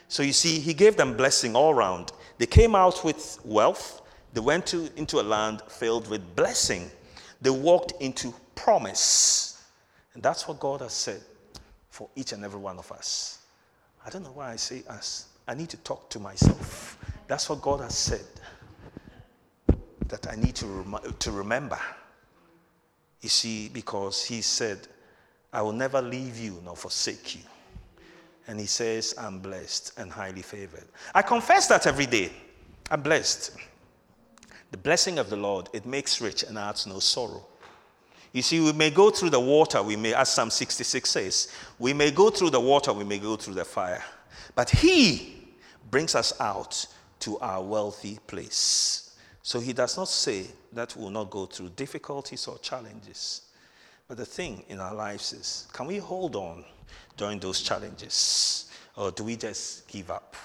So 0.09 0.23
you 0.23 0.33
see, 0.33 0.59
he 0.59 0.73
gave 0.73 0.97
them 0.97 1.15
blessing 1.15 1.55
all 1.55 1.73
around. 1.73 2.11
They 2.37 2.45
came 2.45 2.75
out 2.75 3.05
with 3.05 3.39
wealth. 3.45 4.01
They 4.33 4.41
went 4.41 4.65
to, 4.67 4.89
into 4.97 5.21
a 5.21 5.23
land 5.23 5.61
filled 5.69 6.09
with 6.09 6.35
blessing. 6.35 6.91
They 7.41 7.49
walked 7.49 7.93
into 8.01 8.33
promise. 8.55 9.63
And 10.15 10.21
that's 10.21 10.49
what 10.49 10.59
God 10.59 10.81
has 10.81 10.91
said 10.91 11.21
for 11.91 12.09
each 12.13 12.33
and 12.33 12.43
every 12.43 12.59
one 12.59 12.77
of 12.77 12.91
us. 12.91 13.39
I 14.05 14.09
don't 14.09 14.23
know 14.23 14.33
why 14.33 14.51
I 14.51 14.57
say 14.57 14.83
us. 14.89 15.29
I 15.47 15.53
need 15.53 15.69
to 15.69 15.77
talk 15.77 16.09
to 16.09 16.19
myself. 16.19 16.97
That's 17.29 17.49
what 17.49 17.61
God 17.61 17.79
has 17.79 17.97
said 17.97 18.27
that 20.09 20.27
I 20.29 20.35
need 20.35 20.55
to, 20.55 20.65
rem- 20.65 21.13
to 21.19 21.31
remember. 21.31 21.79
You 23.21 23.29
see, 23.29 23.69
because 23.69 24.25
He 24.25 24.41
said, 24.41 24.89
I 25.57 25.63
will 25.63 25.73
never 25.73 26.03
leave 26.03 26.37
you 26.37 26.61
nor 26.63 26.75
forsake 26.75 27.33
you 27.33 27.41
and 28.47 28.59
he 28.59 28.67
says, 28.67 29.15
I'm 29.17 29.39
blessed 29.39 29.97
and 29.97 30.11
highly 30.11 30.43
favored. 30.43 30.85
I 31.15 31.23
confess 31.23 31.65
that 31.69 31.87
every 31.87 32.05
day. 32.05 32.31
I'm 32.91 33.01
blessed. 33.01 33.57
The 34.69 34.77
blessing 34.77 35.17
of 35.17 35.31
the 35.31 35.35
Lord, 35.35 35.67
it 35.73 35.83
makes 35.83 36.21
rich 36.21 36.43
and 36.43 36.59
adds 36.59 36.85
no 36.85 36.99
sorrow. 36.99 37.43
You 38.33 38.43
see, 38.43 38.59
we 38.59 38.71
may 38.71 38.91
go 38.91 39.09
through 39.09 39.31
the 39.31 39.39
water, 39.39 39.81
we 39.81 39.95
may, 39.95 40.13
as 40.13 40.29
Psalm 40.31 40.51
66 40.51 41.09
says, 41.09 41.51
we 41.79 41.91
may 41.91 42.11
go 42.11 42.29
through 42.29 42.51
the 42.51 42.59
water, 42.59 42.93
we 42.93 43.03
may 43.03 43.17
go 43.17 43.35
through 43.35 43.55
the 43.55 43.65
fire, 43.65 44.03
but 44.53 44.69
He 44.69 45.55
brings 45.89 46.13
us 46.13 46.39
out 46.39 46.85
to 47.21 47.39
our 47.39 47.63
wealthy 47.63 48.19
place. 48.27 49.15
So 49.41 49.59
He 49.59 49.73
does 49.73 49.97
not 49.97 50.07
say 50.07 50.45
that 50.73 50.95
we 50.95 51.01
will 51.01 51.09
not 51.09 51.31
go 51.31 51.47
through 51.47 51.69
difficulties 51.69 52.45
or 52.45 52.59
challenges. 52.59 53.46
But 54.07 54.17
the 54.17 54.25
thing 54.25 54.63
in 54.69 54.79
our 54.79 54.95
lives 54.95 55.33
is 55.33 55.67
can 55.73 55.85
we 55.85 55.97
hold 55.97 56.35
on 56.35 56.63
during 57.17 57.39
those 57.39 57.61
challenges? 57.61 58.71
Or 58.95 59.11
do 59.11 59.23
we 59.23 59.35
just 59.35 59.87
give 59.87 60.09
up 60.09 60.35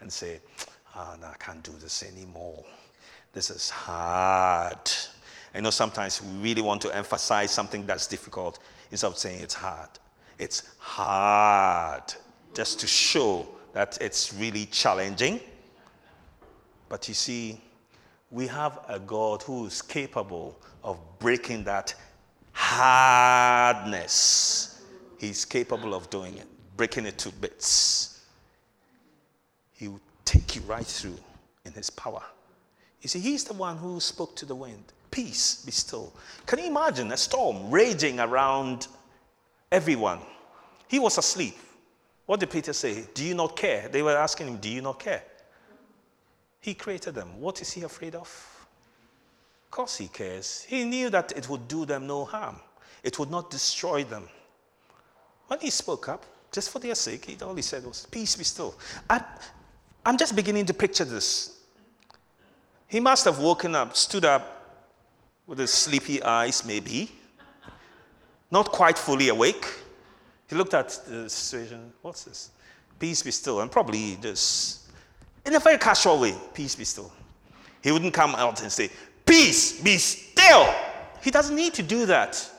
and 0.00 0.10
say, 0.10 0.40
ah, 0.94 1.12
oh, 1.14 1.20
no, 1.20 1.26
I 1.26 1.36
can't 1.38 1.62
do 1.62 1.72
this 1.72 2.02
anymore? 2.02 2.64
This 3.32 3.50
is 3.50 3.68
hard. 3.68 4.90
I 5.54 5.60
know 5.60 5.70
sometimes 5.70 6.22
we 6.22 6.50
really 6.50 6.62
want 6.62 6.80
to 6.82 6.96
emphasize 6.96 7.50
something 7.50 7.84
that's 7.84 8.06
difficult 8.06 8.60
instead 8.90 9.08
of 9.08 9.18
saying 9.18 9.40
it's 9.40 9.54
hard. 9.54 9.90
It's 10.38 10.74
hard 10.78 12.14
just 12.54 12.80
to 12.80 12.86
show 12.86 13.46
that 13.72 13.98
it's 14.00 14.32
really 14.34 14.66
challenging. 14.66 15.40
But 16.88 17.06
you 17.08 17.14
see, 17.14 17.60
we 18.30 18.46
have 18.46 18.80
a 18.88 18.98
God 18.98 19.42
who 19.42 19.66
is 19.66 19.82
capable 19.82 20.58
of 20.82 20.98
breaking 21.18 21.64
that 21.64 21.94
hardness. 22.52 24.30
He's 25.18 25.44
capable 25.44 25.94
of 25.94 26.08
doing 26.10 26.36
it, 26.36 26.46
breaking 26.76 27.06
it 27.06 27.18
to 27.18 27.30
bits. 27.30 28.24
He 29.72 29.88
will 29.88 30.00
take 30.24 30.56
you 30.56 30.62
right 30.62 30.86
through 30.86 31.18
in 31.64 31.72
his 31.72 31.90
power. 31.90 32.22
You 33.02 33.08
see, 33.08 33.20
he's 33.20 33.44
the 33.44 33.54
one 33.54 33.76
who 33.76 34.00
spoke 34.00 34.36
to 34.36 34.46
the 34.46 34.54
wind. 34.54 34.84
Peace, 35.10 35.64
be 35.64 35.72
still. 35.72 36.12
Can 36.46 36.58
you 36.58 36.66
imagine 36.66 37.10
a 37.12 37.16
storm 37.16 37.70
raging 37.70 38.20
around 38.20 38.86
everyone? 39.72 40.20
He 40.88 40.98
was 40.98 41.18
asleep. 41.18 41.56
What 42.26 42.40
did 42.40 42.50
Peter 42.50 42.72
say? 42.72 43.06
Do 43.14 43.24
you 43.24 43.34
not 43.34 43.56
care? 43.56 43.88
They 43.88 44.02
were 44.02 44.16
asking 44.16 44.48
him, 44.48 44.56
Do 44.58 44.68
you 44.68 44.82
not 44.82 45.00
care? 45.00 45.22
He 46.60 46.74
created 46.74 47.14
them. 47.14 47.40
What 47.40 47.60
is 47.60 47.72
he 47.72 47.82
afraid 47.82 48.14
of? 48.14 48.49
Course, 49.70 49.98
he 49.98 50.08
cares. 50.08 50.64
He 50.68 50.84
knew 50.84 51.10
that 51.10 51.32
it 51.36 51.48
would 51.48 51.68
do 51.68 51.84
them 51.84 52.06
no 52.06 52.24
harm, 52.24 52.56
it 53.02 53.18
would 53.18 53.30
not 53.30 53.50
destroy 53.50 54.04
them. 54.04 54.28
When 55.46 55.60
he 55.60 55.70
spoke 55.70 56.08
up, 56.08 56.24
just 56.52 56.70
for 56.70 56.78
their 56.78 56.94
sake, 56.94 57.24
he, 57.24 57.36
all 57.42 57.54
he 57.54 57.62
said 57.62 57.84
was, 57.84 58.06
Peace 58.10 58.36
be 58.36 58.44
still. 58.44 58.74
I, 59.08 59.22
I'm 60.04 60.16
just 60.16 60.34
beginning 60.34 60.66
to 60.66 60.74
picture 60.74 61.04
this. 61.04 61.58
He 62.88 62.98
must 62.98 63.24
have 63.24 63.38
woken 63.38 63.74
up, 63.74 63.96
stood 63.96 64.24
up 64.24 64.56
with 65.46 65.58
his 65.58 65.72
sleepy 65.72 66.22
eyes, 66.22 66.64
maybe, 66.64 67.10
not 68.50 68.70
quite 68.72 68.98
fully 68.98 69.28
awake. 69.28 69.66
He 70.48 70.56
looked 70.56 70.74
at 70.74 70.88
the 71.06 71.30
situation. 71.30 71.92
What's 72.02 72.24
this? 72.24 72.50
Peace 72.98 73.22
be 73.22 73.30
still. 73.30 73.60
And 73.60 73.70
probably 73.70 74.18
just, 74.20 74.90
in 75.46 75.54
a 75.54 75.60
very 75.60 75.78
casual 75.78 76.20
way, 76.20 76.34
peace 76.52 76.74
be 76.74 76.84
still. 76.84 77.12
He 77.82 77.92
wouldn't 77.92 78.12
come 78.12 78.34
out 78.34 78.60
and 78.62 78.70
say, 78.70 78.90
Peace 79.30 79.80
be 79.80 79.96
still. 79.96 80.74
He 81.22 81.30
doesn't 81.30 81.54
need 81.54 81.72
to 81.74 81.84
do 81.84 82.04
that. 82.06 82.50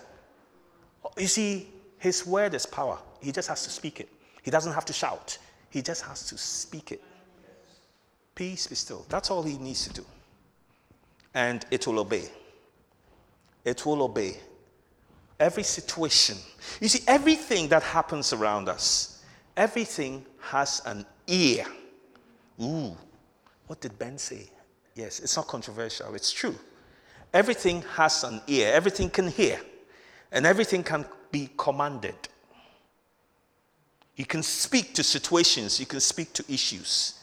You 1.18 1.28
see, 1.28 1.68
his 1.98 2.26
word 2.26 2.54
is 2.54 2.66
power. 2.66 2.98
He 3.20 3.34
just 3.34 3.50
has 3.50 3.64
to 3.66 3.70
speak 3.70 4.00
it. 4.00 4.08
He 4.42 4.52
doesn't 4.52 4.72
have 4.72 4.86
to 4.86 4.94
shout, 4.94 5.38
he 5.70 5.82
just 5.82 6.04
has 6.04 6.26
to 6.28 6.38
speak 6.38 6.94
it. 6.94 7.04
Peace 8.34 8.68
be 8.68 8.76
still. 8.76 9.06
That's 9.10 9.30
all 9.30 9.44
he 9.44 9.58
needs 9.58 9.86
to 9.88 9.94
do. 9.94 10.06
And 11.34 11.66
it 11.70 11.86
will 11.86 12.00
obey. 12.00 12.30
It 13.66 13.86
will 13.86 14.02
obey 14.04 14.38
every 15.40 15.64
situation. 15.64 16.38
You 16.80 16.88
see, 16.88 17.04
everything 17.06 17.68
that 17.68 17.84
happens 17.84 18.32
around 18.32 18.70
us, 18.70 19.24
everything 19.58 20.26
has 20.40 20.82
an 20.86 21.06
ear. 21.28 21.66
Ooh, 22.62 22.96
what 23.68 23.82
did 23.82 24.00
Ben 24.00 24.18
say? 24.18 24.50
Yes, 24.96 25.20
it's 25.20 25.36
not 25.36 25.48
controversial, 25.48 26.14
it's 26.16 26.32
true. 26.32 26.56
Everything 27.34 27.82
has 27.96 28.24
an 28.24 28.42
ear, 28.48 28.72
everything 28.74 29.10
can 29.10 29.28
hear, 29.28 29.60
and 30.32 30.46
everything 30.46 30.84
can 30.84 31.06
be 31.32 31.50
commanded. 31.58 32.16
You 34.16 34.26
can 34.26 34.44
speak 34.44 34.94
to 34.96 35.04
situations, 35.04 35.80
you 35.80 35.86
can 35.86 36.02
speak 36.02 36.34
to 36.34 36.46
issues. 36.52 37.20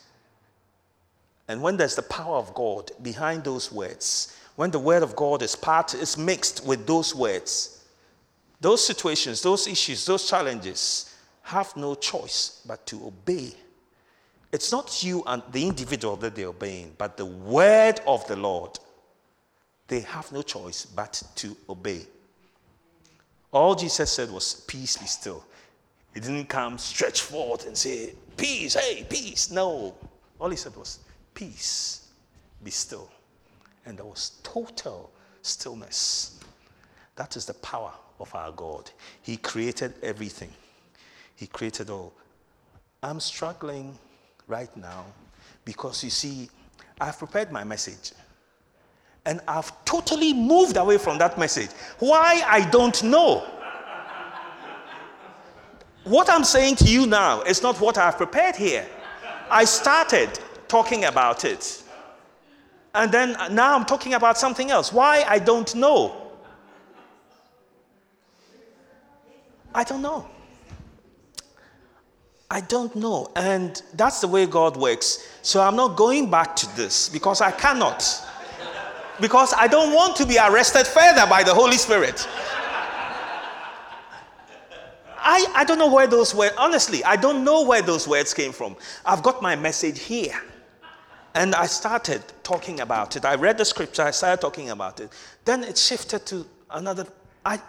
And 1.46 1.62
when 1.62 1.76
there's 1.76 1.96
the 1.96 2.02
power 2.02 2.36
of 2.36 2.54
God 2.54 2.90
behind 3.02 3.44
those 3.44 3.70
words, 3.70 4.36
when 4.56 4.70
the 4.70 4.78
word 4.78 5.02
of 5.02 5.14
God 5.14 5.42
is 5.42 5.54
part 5.54 5.94
is 5.94 6.18
mixed 6.18 6.66
with 6.66 6.86
those 6.86 7.14
words, 7.14 7.84
those 8.60 8.84
situations, 8.84 9.42
those 9.42 9.66
issues, 9.66 10.04
those 10.04 10.28
challenges 10.28 11.14
have 11.42 11.76
no 11.76 11.94
choice 11.94 12.62
but 12.66 12.84
to 12.86 13.06
obey. 13.06 13.52
It's 14.50 14.72
not 14.72 15.02
you 15.02 15.22
and 15.26 15.42
the 15.52 15.66
individual 15.66 16.16
that 16.16 16.34
they're 16.34 16.48
obeying, 16.48 16.94
but 16.96 17.16
the 17.16 17.26
word 17.26 18.00
of 18.06 18.26
the 18.26 18.36
Lord. 18.36 18.78
They 19.88 20.00
have 20.00 20.30
no 20.32 20.42
choice 20.42 20.86
but 20.86 21.22
to 21.36 21.56
obey. 21.68 22.06
All 23.52 23.74
Jesus 23.74 24.10
said 24.10 24.30
was, 24.30 24.54
Peace 24.66 24.96
be 24.96 25.06
still. 25.06 25.44
He 26.14 26.20
didn't 26.20 26.46
come 26.46 26.78
stretch 26.78 27.22
forth 27.22 27.66
and 27.66 27.76
say, 27.76 28.14
Peace, 28.36 28.74
hey, 28.74 29.06
peace. 29.08 29.50
No. 29.50 29.94
All 30.38 30.50
he 30.50 30.56
said 30.56 30.76
was, 30.76 31.00
Peace, 31.34 32.08
be 32.62 32.70
still. 32.70 33.10
And 33.86 33.98
there 33.98 34.04
was 34.04 34.32
total 34.42 35.10
stillness. 35.42 36.38
That 37.16 37.36
is 37.36 37.46
the 37.46 37.54
power 37.54 37.92
of 38.20 38.34
our 38.34 38.52
God. 38.52 38.90
He 39.22 39.36
created 39.36 39.94
everything, 40.02 40.52
He 41.36 41.46
created 41.46 41.90
all. 41.90 42.12
I'm 43.02 43.20
struggling 43.20 43.96
right 44.48 44.74
now 44.76 45.04
because 45.64 46.02
you 46.02 46.10
see, 46.10 46.48
I've 47.00 47.18
prepared 47.18 47.52
my 47.52 47.62
message 47.62 48.12
and 49.24 49.40
I've 49.46 49.72
totally 49.84 50.32
moved 50.32 50.76
away 50.76 50.96
from 50.98 51.18
that 51.18 51.38
message. 51.38 51.70
Why? 51.98 52.42
I 52.46 52.68
don't 52.70 53.02
know. 53.04 53.46
what 56.04 56.30
I'm 56.30 56.44
saying 56.44 56.76
to 56.76 56.86
you 56.86 57.06
now 57.06 57.42
is 57.42 57.62
not 57.62 57.78
what 57.80 57.98
I've 57.98 58.16
prepared 58.16 58.56
here. 58.56 58.86
I 59.50 59.64
started 59.64 60.40
talking 60.66 61.04
about 61.04 61.44
it. 61.44 61.82
And 62.94 63.12
then 63.12 63.36
now 63.50 63.76
I'm 63.76 63.84
talking 63.84 64.14
about 64.14 64.38
something 64.38 64.70
else. 64.70 64.92
Why? 64.92 65.24
I 65.28 65.38
don't 65.38 65.74
know. 65.74 66.32
I 69.74 69.84
don't 69.84 70.02
know. 70.02 70.26
I 72.50 72.62
don't 72.62 72.94
know. 72.96 73.30
And 73.36 73.80
that's 73.94 74.20
the 74.20 74.28
way 74.28 74.46
God 74.46 74.76
works. 74.76 75.28
So 75.42 75.60
I'm 75.60 75.76
not 75.76 75.96
going 75.96 76.30
back 76.30 76.56
to 76.56 76.76
this 76.76 77.08
because 77.08 77.40
I 77.40 77.50
cannot. 77.50 78.04
Because 79.20 79.52
I 79.52 79.66
don't 79.66 79.92
want 79.92 80.16
to 80.16 80.26
be 80.26 80.38
arrested 80.38 80.86
further 80.86 81.26
by 81.28 81.42
the 81.42 81.52
Holy 81.52 81.76
Spirit. 81.76 82.26
I, 85.20 85.46
I 85.54 85.64
don't 85.64 85.78
know 85.78 85.92
where 85.92 86.06
those 86.06 86.34
words, 86.34 86.54
honestly, 86.56 87.04
I 87.04 87.16
don't 87.16 87.44
know 87.44 87.62
where 87.64 87.82
those 87.82 88.08
words 88.08 88.32
came 88.32 88.52
from. 88.52 88.76
I've 89.04 89.22
got 89.22 89.42
my 89.42 89.56
message 89.56 90.00
here. 90.00 90.40
And 91.34 91.54
I 91.54 91.66
started 91.66 92.22
talking 92.42 92.80
about 92.80 93.14
it. 93.16 93.24
I 93.26 93.34
read 93.34 93.58
the 93.58 93.64
scripture, 93.64 94.02
I 94.02 94.10
started 94.12 94.40
talking 94.40 94.70
about 94.70 95.00
it. 95.00 95.12
Then 95.44 95.64
it 95.64 95.76
shifted 95.76 96.24
to 96.26 96.46
another. 96.70 97.06
I, 97.44 97.60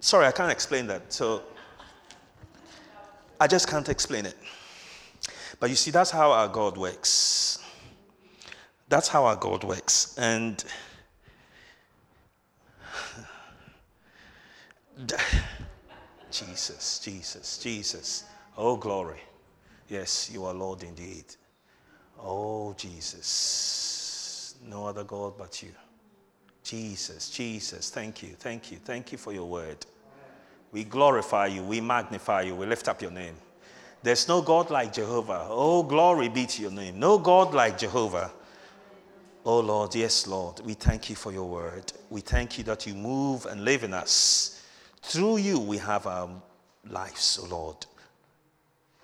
Sorry, 0.00 0.26
I 0.26 0.32
can't 0.32 0.50
explain 0.50 0.86
that. 0.86 1.12
So 1.12 1.42
I 3.40 3.46
just 3.46 3.66
can't 3.68 3.88
explain 3.88 4.26
it. 4.26 4.36
But 5.58 5.70
you 5.70 5.76
see, 5.76 5.90
that's 5.90 6.10
how 6.10 6.30
our 6.30 6.46
God 6.48 6.76
works. 6.76 7.64
That's 8.88 9.08
how 9.08 9.24
our 9.24 9.36
God 9.36 9.64
works. 9.64 10.14
And 10.18 10.62
Jesus, 16.30 17.00
Jesus, 17.02 17.58
Jesus. 17.58 18.24
Oh, 18.56 18.76
glory. 18.76 19.20
Yes, 19.88 20.30
you 20.32 20.44
are 20.44 20.54
Lord 20.54 20.82
indeed. 20.82 21.24
Oh, 22.18 22.74
Jesus. 22.74 24.56
No 24.66 24.86
other 24.86 25.04
God 25.04 25.38
but 25.38 25.62
you. 25.62 25.72
Jesus, 26.62 27.30
Jesus, 27.30 27.90
thank 27.90 28.22
you, 28.22 28.28
thank 28.38 28.70
you, 28.70 28.76
thank 28.76 29.10
you 29.12 29.18
for 29.18 29.32
your 29.32 29.46
word. 29.46 29.84
We 30.72 30.84
glorify 30.84 31.46
you, 31.46 31.62
we 31.62 31.80
magnify 31.80 32.42
you, 32.42 32.54
we 32.54 32.66
lift 32.66 32.88
up 32.88 33.02
your 33.02 33.10
name. 33.10 33.34
There's 34.02 34.28
no 34.28 34.40
God 34.40 34.70
like 34.70 34.92
Jehovah. 34.92 35.46
Oh, 35.48 35.82
glory 35.82 36.28
be 36.28 36.46
to 36.46 36.62
your 36.62 36.70
name. 36.70 36.98
No 36.98 37.18
God 37.18 37.52
like 37.52 37.76
Jehovah. 37.76 38.30
Oh, 39.44 39.60
Lord, 39.60 39.94
yes, 39.94 40.26
Lord, 40.26 40.60
we 40.60 40.74
thank 40.74 41.10
you 41.10 41.16
for 41.16 41.32
your 41.32 41.48
word. 41.48 41.92
We 42.08 42.20
thank 42.20 42.56
you 42.56 42.64
that 42.64 42.86
you 42.86 42.94
move 42.94 43.46
and 43.46 43.64
live 43.64 43.84
in 43.84 43.92
us. 43.92 44.62
Through 45.02 45.38
you, 45.38 45.58
we 45.58 45.78
have 45.78 46.06
our 46.06 46.30
lives, 46.88 47.38
oh 47.42 47.46
Lord. 47.48 47.86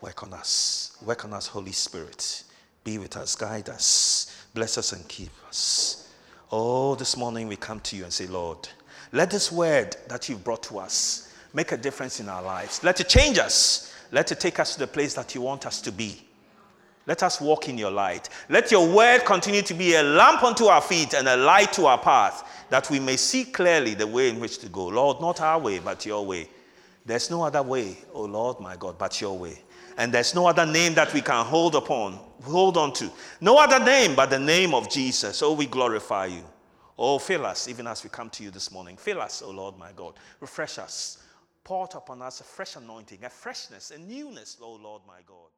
Work 0.01 0.23
on 0.23 0.35
us. 0.35 0.97
Work 1.05 1.25
on 1.25 1.33
us, 1.33 1.47
Holy 1.47 1.73
Spirit. 1.73 2.45
Be 2.85 2.99
with 2.99 3.17
us, 3.17 3.35
guide 3.35 3.69
us, 3.69 4.47
bless 4.55 4.79
us, 4.79 4.93
and 4.93 5.07
keep 5.09 5.33
us. 5.49 6.13
Oh, 6.53 6.95
this 6.95 7.17
morning 7.17 7.49
we 7.49 7.57
come 7.57 7.81
to 7.81 7.97
you 7.97 8.05
and 8.05 8.13
say, 8.13 8.27
Lord, 8.27 8.69
let 9.13 9.31
this 9.31 9.51
word 9.51 9.97
that 10.09 10.29
you've 10.29 10.45
brought 10.45 10.63
to 10.65 10.79
us 10.79 11.26
make 11.57 11.73
a 11.73 11.77
difference 11.79 12.21
in 12.21 12.29
our 12.29 12.43
lives. 12.43 12.85
Let 12.85 13.01
it 13.01 13.09
change 13.09 13.39
us. 13.39 13.95
Let 14.13 14.31
it 14.31 14.39
take 14.39 14.61
us 14.61 14.75
to 14.75 14.81
the 14.81 14.87
place 14.87 15.15
that 15.15 15.35
you 15.35 15.41
want 15.41 15.67
us 15.67 15.81
to 15.81 15.91
be. 15.91 16.23
Let 17.07 17.23
us 17.23 17.41
walk 17.41 17.71
in 17.71 17.79
your 17.79 17.91
light. 17.91 18.29
Let 18.51 18.71
your 18.71 18.87
word 18.87 19.25
continue 19.25 19.63
to 19.63 19.73
be 19.73 19.95
a 19.95 20.03
lamp 20.03 20.43
unto 20.43 20.67
our 20.67 20.83
feet 20.83 21.15
and 21.15 21.27
a 21.27 21.37
light 21.37 21.73
to 21.73 21.87
our 21.87 21.97
path, 21.97 22.67
that 22.69 22.91
we 22.91 23.01
may 23.01 23.17
see 23.17 23.45
clearly 23.45 23.95
the 23.95 24.07
way 24.07 24.29
in 24.29 24.39
which 24.39 24.59
to 24.59 24.69
go. 24.69 24.89
Lord, 24.89 25.23
not 25.23 25.41
our 25.41 25.59
way, 25.59 25.79
but 25.79 26.05
your 26.05 26.27
way. 26.27 26.51
There's 27.07 27.31
no 27.31 27.43
other 27.43 27.63
way, 27.63 27.97
O 28.13 28.23
oh 28.23 28.25
Lord 28.27 28.61
my 28.61 28.77
God, 28.77 28.99
but 28.99 29.19
your 29.23 29.39
way. 29.39 29.59
And 29.97 30.13
there's 30.13 30.35
no 30.35 30.47
other 30.47 30.67
name 30.67 30.93
that 30.95 31.15
we 31.15 31.23
can 31.23 31.43
hold 31.47 31.75
upon, 31.75 32.19
hold 32.43 32.77
on 32.77 32.93
to. 32.95 33.11
No 33.41 33.57
other 33.57 33.83
name 33.83 34.15
but 34.15 34.29
the 34.29 34.39
name 34.39 34.75
of 34.75 34.91
Jesus. 34.91 35.41
Oh, 35.41 35.55
we 35.55 35.65
glorify 35.65 36.27
you. 36.27 36.45
Oh, 36.99 37.19
fill 37.19 37.47
us 37.47 37.67
even 37.67 37.87
as 37.87 38.05
we 38.05 38.11
come 38.11 38.29
to 38.31 38.43
you 38.43 38.51
this 38.51 38.71
morning. 38.71 38.99
Fill 38.99 39.23
us, 39.23 39.43
oh 39.43 39.51
Lord 39.51 39.79
my 39.79 39.93
God. 39.93 40.15
Refresh 40.41 40.79
us. 40.79 41.23
Pour 41.67 41.83
out 41.83 41.97
upon 41.97 42.23
us 42.23 42.41
a 42.41 42.45
fresh 42.45 42.77
anointing, 42.77 43.25
a 43.25 43.29
freshness, 43.29 43.91
a 43.91 43.99
newness, 43.99 44.57
O 44.63 44.75
Lord 44.75 45.03
my 45.05 45.19
God. 45.27 45.51